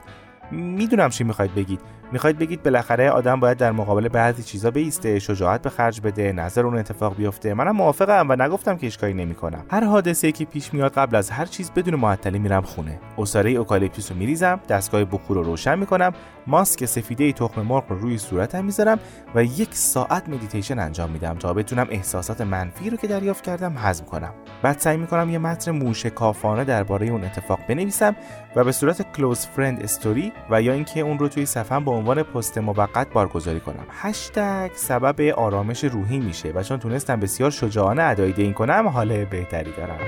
می‌دونم 0.55 1.09
چی 1.09 1.25
می‌خواید 1.25 1.55
بگید. 1.55 1.81
می‌خواید 2.13 2.39
بگید 2.39 2.63
بالاخره 2.63 3.11
آدم 3.11 3.41
باید 3.41 3.57
در 3.57 3.73
مقابل 3.73 4.09
بعضی 4.09 4.43
چیزا 4.43 4.71
بیسته 4.71 5.19
شجاعت 5.19 5.63
به 5.63 5.71
خرج 5.71 6.01
بده 6.01 6.33
نظر 6.33 6.67
اون 6.67 6.79
اتفاق 6.79 7.17
بیفته. 7.17 7.55
منم 7.55 7.77
موافقم 7.77 8.27
و 8.29 8.37
نگفتم 8.37 8.77
که 8.77 8.87
اشکالی 8.87 9.15
نمی‌کنم. 9.15 9.65
هر 9.71 9.85
حادثه 9.85 10.33
که 10.33 10.45
پیش 10.45 10.75
میاد 10.75 10.93
قبل 10.93 11.17
از 11.17 11.31
هر 11.31 11.45
چیز 11.45 11.71
بدون 11.71 11.95
معطلی 11.95 12.39
میرم 12.39 12.63
خونه. 12.63 13.01
اساره 13.19 13.51
اوکالیپتوس 13.51 14.13
رو 14.13 14.19
میریزم 14.19 14.61
دستگاه 14.69 15.05
بخور 15.05 15.37
رو 15.37 15.43
روشن 15.43 15.79
می‌کنم 15.79 16.13
ماسک 16.47 16.85
سفیده 16.85 17.33
تخم 17.33 17.63
مرغ 17.63 17.85
رو 17.89 17.99
روی 17.99 18.19
صورتم 18.19 18.65
می‌ذارم 18.65 18.99
و 19.35 19.45
یک 19.45 19.69
ساعت 19.73 20.29
مدیتیشن 20.29 20.79
انجام 20.79 21.11
میدم 21.11 21.35
تا 21.35 21.53
بتونم 21.53 21.87
احساسات 21.91 22.41
منفی 22.41 22.91
رو 22.91 22.97
که 22.97 23.07
دریافت 23.07 23.45
کردم 23.45 23.75
هضم 23.77 24.05
کنم. 24.05 24.33
بعد 24.63 24.79
سعی 24.79 24.97
می‌کنم 24.97 25.31
یه 25.31 25.39
متن 25.39 25.71
موشکافانه 25.71 26.65
درباره 26.65 27.07
اون 27.07 27.25
اتفاق 27.25 27.59
بنویسم 27.69 28.17
و 28.57 28.65
به 28.65 28.73
صورت 28.73 29.13
close 29.13 29.47
friend 29.47 29.83
story 29.83 30.33
و 30.51 30.63
یا 30.63 30.73
اینکه 30.73 31.01
اون 31.01 31.19
رو 31.19 31.29
توی 31.29 31.47
صفحه 31.47 31.79
عنوان 32.05 32.23
پست 32.23 32.59
موقت 32.59 33.13
بارگذاری 33.13 33.61
کنم. 33.61 33.87
هشتگ 33.91 34.71
سبب 34.75 35.21
آرامش 35.21 35.85
روحی 35.85 36.19
میشه 36.19 36.49
و 36.49 36.63
چون 36.63 36.79
تونستم 36.79 37.21
بسیار 37.21 37.51
شجاعانه 37.51 38.03
ادایی 38.03 38.35
این 38.37 38.53
کنم 38.53 38.89
حال 38.89 39.25
بهتری 39.25 39.73
دارم. 39.73 39.99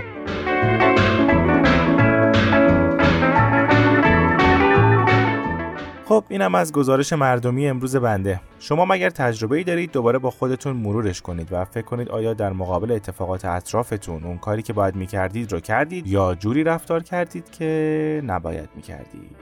خب 6.05 6.25
اینم 6.29 6.55
از 6.55 6.73
گزارش 6.73 7.13
مردمی 7.13 7.69
امروز 7.69 7.97
بنده. 7.97 8.41
شما 8.59 8.85
مگر 8.85 9.11
تجربه 9.11 9.57
ای 9.57 9.65
دارید 9.65 9.93
دوباره 9.93 10.19
با 10.19 10.31
خودتون 10.31 10.77
مرورش 10.77 11.23
کنید 11.23 11.49
و 11.53 11.65
فکر 11.65 11.85
کنید 11.85 12.09
آیا 12.09 12.35
در 12.35 12.53
مقابل 12.53 12.93
اتفاقات 12.93 13.45
اطرافتون 13.45 14.25
اون 14.25 14.39
کاری 14.39 14.63
که 14.63 14.73
باید 14.73 14.97
می‌کردید 14.97 15.53
رو 15.53 15.61
کردید 15.61 16.07
یا 16.07 16.35
جوری 16.35 16.65
رفتار 16.65 17.03
کردید 17.03 17.51
که 17.51 18.23
نباید 18.27 18.69
می‌کردید؟ 18.77 19.37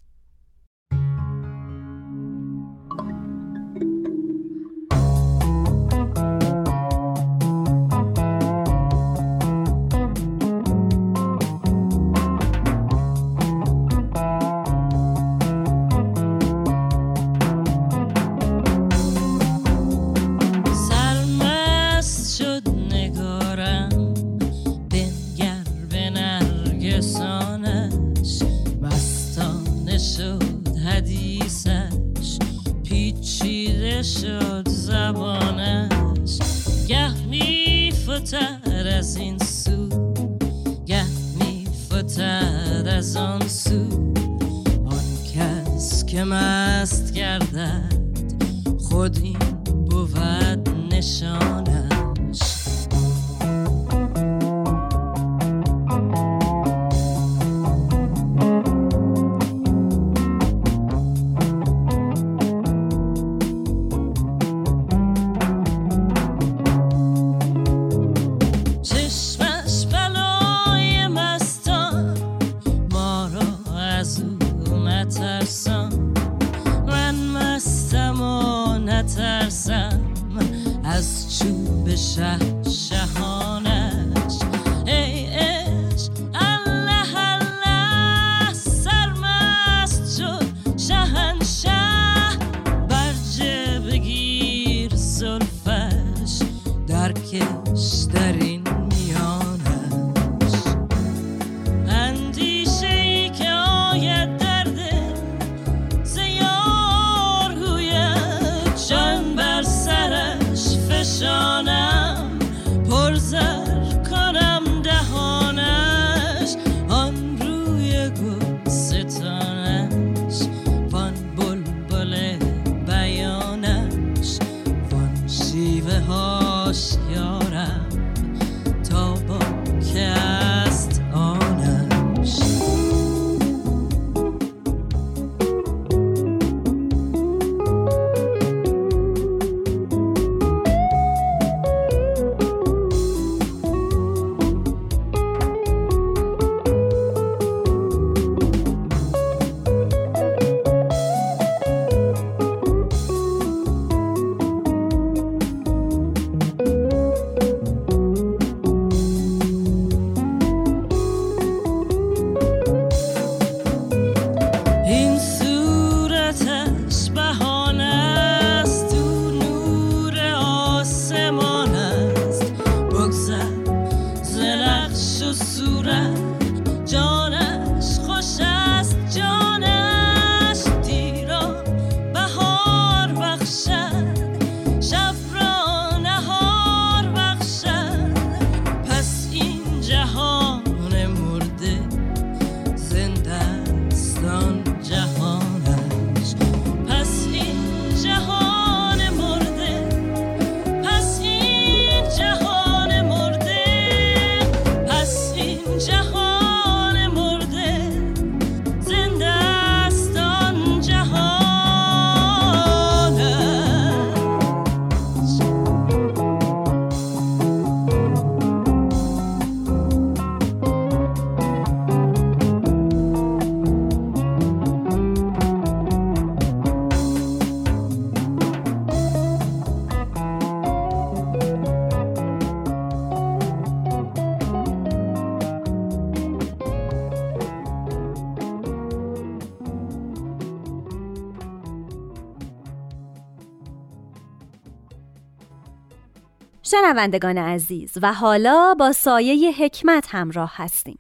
شنوندگان 246.71 247.39
عزیز 247.39 247.99
و 248.03 248.13
حالا 248.13 248.75
با 248.79 248.93
سایه 248.93 249.53
حکمت 249.53 250.07
همراه 250.11 250.53
هستیم. 250.55 250.99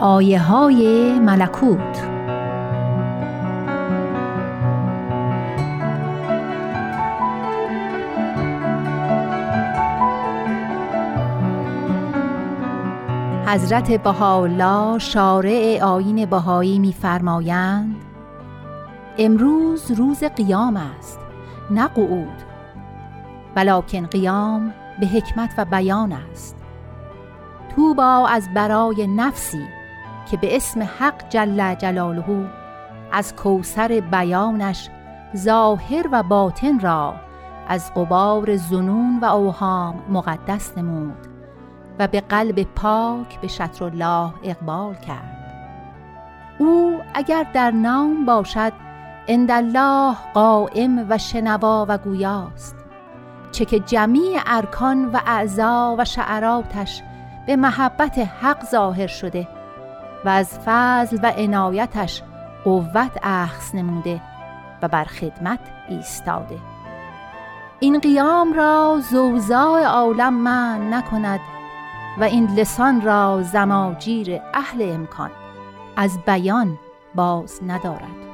آیه 0.00 0.42
های 0.42 1.12
ملکوت. 1.18 2.02
حضرت 13.46 14.02
بهاءالله 14.02 14.98
شارع 14.98 15.78
آیین 15.82 16.26
بهایی 16.26 16.78
می‌فرمایند 16.78 18.01
امروز 19.18 19.90
روز 19.90 20.24
قیام 20.24 20.76
است 20.76 21.18
نه 21.70 21.88
قعود. 21.88 22.42
ولکن 23.56 24.06
قیام 24.06 24.74
به 25.00 25.06
حکمت 25.06 25.50
و 25.58 25.64
بیان 25.64 26.12
است. 26.12 26.56
توبا 27.76 28.26
از 28.28 28.48
برای 28.54 29.06
نفسی 29.06 29.66
که 30.30 30.36
به 30.36 30.56
اسم 30.56 30.82
حق 30.82 31.28
جل 31.28 31.74
جلاله 31.74 32.50
از 33.12 33.36
کوسر 33.36 34.02
بیانش 34.10 34.90
ظاهر 35.36 36.08
و 36.12 36.22
باطن 36.22 36.80
را 36.80 37.14
از 37.68 37.94
قبار 37.94 38.56
زنون 38.56 39.18
و 39.22 39.24
اوهام 39.24 40.02
مقدس 40.08 40.78
نمود 40.78 41.26
و 41.98 42.08
به 42.08 42.20
قلب 42.20 42.62
پاک 42.62 43.40
به 43.40 43.48
شطر 43.48 43.84
الله 43.84 44.32
اقبال 44.42 44.94
کرد. 44.94 45.38
او 46.58 47.00
اگر 47.14 47.46
در 47.52 47.70
نام 47.70 48.24
باشد 48.24 48.72
الله 49.28 50.16
قائم 50.34 51.06
و 51.08 51.18
شنوا 51.18 51.86
و 51.88 51.98
گویاست 51.98 52.76
چه 53.52 53.64
که 53.64 53.80
جمیع 53.80 54.40
ارکان 54.46 55.04
و 55.04 55.20
اعضا 55.26 55.96
و 55.98 56.04
شعراتش 56.04 57.02
به 57.46 57.56
محبت 57.56 58.18
حق 58.18 58.64
ظاهر 58.64 59.06
شده 59.06 59.48
و 60.24 60.28
از 60.28 60.58
فضل 60.64 61.18
و 61.22 61.32
عنایتش 61.36 62.22
قوت 62.64 63.18
اخذ 63.22 63.74
نموده 63.74 64.20
و 64.82 64.88
بر 64.88 65.04
خدمت 65.04 65.60
ایستاده. 65.88 66.58
این 67.80 67.98
قیام 67.98 68.52
را 68.52 69.00
زوزای 69.10 69.84
عالم 69.84 70.34
من 70.34 70.94
نکند 70.94 71.40
و 72.20 72.24
این 72.24 72.46
لسان 72.54 73.00
را 73.00 73.42
زماجیر 73.42 74.40
اهل 74.54 74.82
امکان 74.94 75.30
از 75.96 76.18
بیان 76.26 76.78
باز 77.14 77.60
ندارد. 77.66 78.31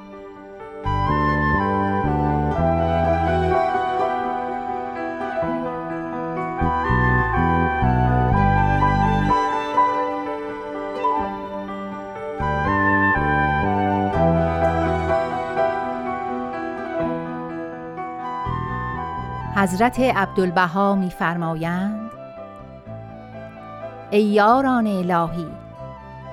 حضرت 19.59 20.01
عبدالبها 20.01 20.95
می‌فرمایند 20.95 22.11
ای 24.11 24.23
یاران 24.23 24.87
الهی 24.87 25.47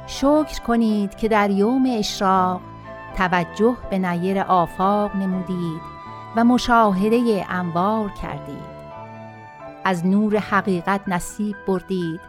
شکر 0.07 0.61
کنید 0.67 1.15
که 1.15 1.28
در 1.28 1.49
یوم 1.49 1.84
اشراق 1.97 2.61
توجه 3.17 3.78
به 3.89 3.97
نیر 3.97 4.39
آفاق 4.39 5.15
نمودید 5.15 5.82
و 6.36 6.43
مشاهده 6.43 7.45
انوار 7.49 8.09
کردید. 8.09 8.76
از 9.84 10.05
نور 10.05 10.38
حقیقت 10.38 11.01
نصیب 11.07 11.55
بردید 11.67 12.21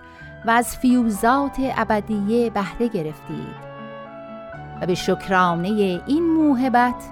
و 0.47 0.51
از 0.51 0.77
فیوزات 0.77 1.57
ابدیه 1.77 2.51
بهره 2.51 2.89
گرفتید. 2.89 3.67
و 4.81 4.87
به 4.87 4.95
شکرانه 4.95 5.69
این 6.07 6.33
موهبت 6.33 7.05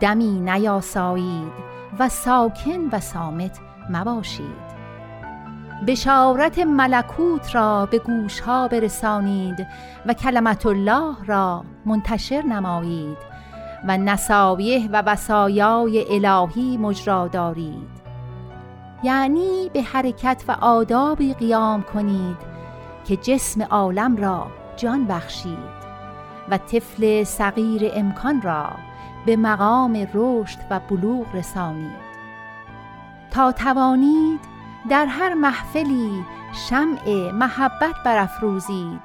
دمی 0.00 0.40
نیاسایید 0.40 1.69
و 1.98 2.08
ساکن 2.08 2.88
و 2.92 3.00
سامت 3.00 3.58
مباشید. 3.90 4.70
بشارت 5.86 6.58
ملکوت 6.58 7.54
را 7.54 7.86
به 7.86 7.98
گوشها 7.98 8.68
برسانید 8.68 9.66
و 10.06 10.14
کلمت 10.14 10.66
الله 10.66 11.24
را 11.26 11.64
منتشر 11.86 12.42
نمایید 12.42 13.18
و 13.88 13.98
نصایح 13.98 14.88
و 14.92 15.02
وسایای 15.06 16.24
الهی 16.24 16.76
مجرا 16.76 17.28
دارید. 17.28 18.00
یعنی 19.02 19.70
به 19.72 19.82
حرکت 19.82 20.44
و 20.48 20.56
آدابی 20.60 21.34
قیام 21.34 21.82
کنید 21.82 22.36
که 23.04 23.16
جسم 23.16 23.62
عالم 23.62 24.16
را 24.16 24.46
جان 24.76 25.06
بخشید 25.06 25.80
و 26.50 26.58
طفل 26.58 27.24
صغیر 27.24 27.90
امکان 27.94 28.42
را 28.42 28.68
به 29.26 29.36
مقام 29.36 30.08
رشد 30.14 30.58
و 30.70 30.80
بلوغ 30.80 31.26
رسانید. 31.34 32.10
تا 33.30 33.52
توانید 33.52 34.40
در 34.90 35.06
هر 35.06 35.34
محفلی 35.34 36.24
شمع 36.68 37.30
محبت 37.30 37.94
برافروزید 38.04 39.00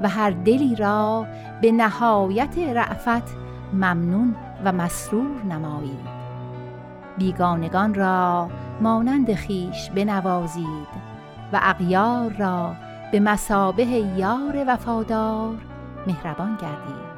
و 0.00 0.08
هر 0.08 0.30
دلی 0.30 0.76
را 0.76 1.26
به 1.62 1.72
نهایت 1.72 2.58
رعفت 2.58 3.34
ممنون 3.72 4.36
و 4.64 4.72
مسرور 4.72 5.42
نمایید. 5.42 6.20
بیگانگان 7.18 7.94
را 7.94 8.50
مانند 8.80 9.34
خیش 9.34 9.90
بنوازید 9.90 11.10
و 11.52 11.60
اغیار 11.62 12.32
را 12.32 12.74
به 13.12 13.20
مسابه 13.20 13.86
یار 14.16 14.64
وفادار 14.66 15.54
مهربان 16.06 16.56
گردید. 16.56 17.09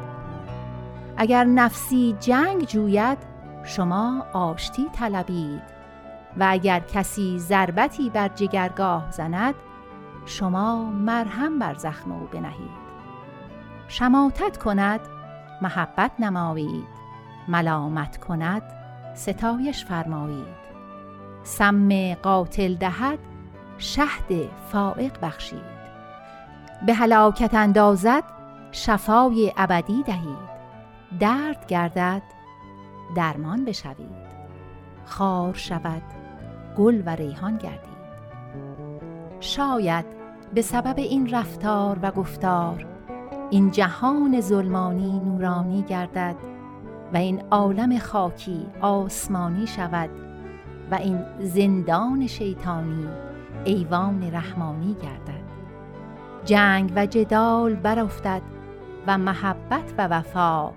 اگر 1.23 1.45
نفسی 1.45 2.17
جنگ 2.21 2.65
جوید 2.65 3.19
شما 3.65 4.27
آشتی 4.33 4.89
طلبید. 4.93 5.63
و 6.37 6.47
اگر 6.49 6.81
کسی 6.81 7.39
ضربتی 7.39 8.11
بر 8.11 8.29
جگرگاه 8.29 9.11
زند 9.11 9.55
شما 10.27 10.85
مرهم 10.85 11.59
بر 11.59 11.75
زخم 11.75 12.13
او 12.13 12.29
بنهید. 12.33 12.83
شماتت 13.89 14.57
کند 14.57 15.01
محبت 15.63 16.11
نمایید. 16.19 16.87
ملامت 17.49 18.17
کند 18.17 18.63
ستایش 19.15 19.85
فرمایید. 19.85 20.57
سم 21.43 22.15
قاتل 22.15 22.75
دهد 22.75 23.19
شهد 23.79 24.51
فائق 24.73 25.13
بخشید. 25.23 25.73
به 26.87 26.95
هلاکت 26.95 27.55
اندازد 27.55 28.25
شفای 28.73 29.53
ابدی 29.57 30.03
دهید. 30.03 30.52
درد 31.21 31.67
گردد 31.67 32.23
درمان 33.17 33.65
بشوید. 33.65 34.33
خار 35.05 35.55
شود 35.55 36.03
گل 36.77 37.03
و 37.07 37.11
ریحان 37.11 37.57
گردید. 37.57 37.93
شاید 39.41 40.05
به 40.55 40.63
سبب 40.63 40.99
این 40.99 41.31
رفتار 41.31 41.99
و 42.03 42.11
گفتار 42.11 42.87
این 43.51 43.71
جهان 43.71 44.41
ظلمانی 44.41 45.21
نورانی 45.21 45.83
گردد 45.83 46.37
و 47.13 47.17
این 47.17 47.43
عالم 47.51 47.99
خاکی 47.99 48.67
آسمانی 48.81 49.67
شود 49.67 50.11
و 50.91 50.95
این 50.95 51.25
زندان 51.41 52.27
شیطانی 52.27 53.09
ایوان 53.65 54.31
رحمانی 54.33 54.95
گردد. 54.95 55.43
جنگ 56.45 56.93
و 56.97 57.07
جدال 57.07 57.75
برافتد 57.75 58.43
و 59.07 59.19
محبت 59.19 59.95
و 59.99 60.09
وفا 60.09 60.73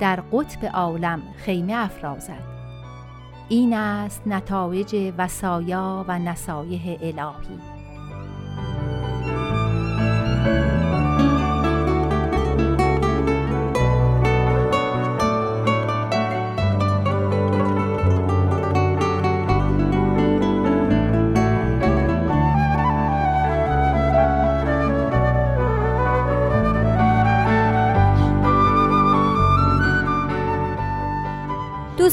در 0.00 0.20
قطب 0.32 0.66
عالم 0.66 1.22
خیمه 1.36 1.72
افرازد. 1.72 2.42
این 3.48 3.74
است 3.74 4.22
نتایج 4.26 5.12
وسایا 5.18 6.04
و 6.08 6.18
نصایح 6.18 6.98
الهی. 7.02 7.79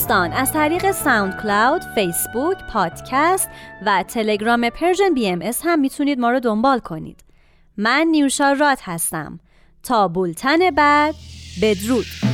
دوستان 0.07 0.33
از 0.33 0.53
طریق 0.53 0.91
SoundCloud، 0.91 1.81
فیسبوک، 1.95 2.57
پادکست 2.73 3.49
و 3.85 4.03
تلگرام 4.03 4.69
Persian 4.69 5.13
BMS 5.13 5.61
هم 5.63 5.79
می‌تونید 5.79 6.19
ما 6.19 6.31
رو 6.31 6.39
دنبال 6.39 6.79
کنید. 6.79 7.23
من 7.77 8.07
نیوشا 8.11 8.51
رات 8.51 8.79
هستم. 8.83 9.39
تا 9.83 10.07
بولتن 10.07 10.69
بعد 10.69 11.15
بدرود. 11.61 12.26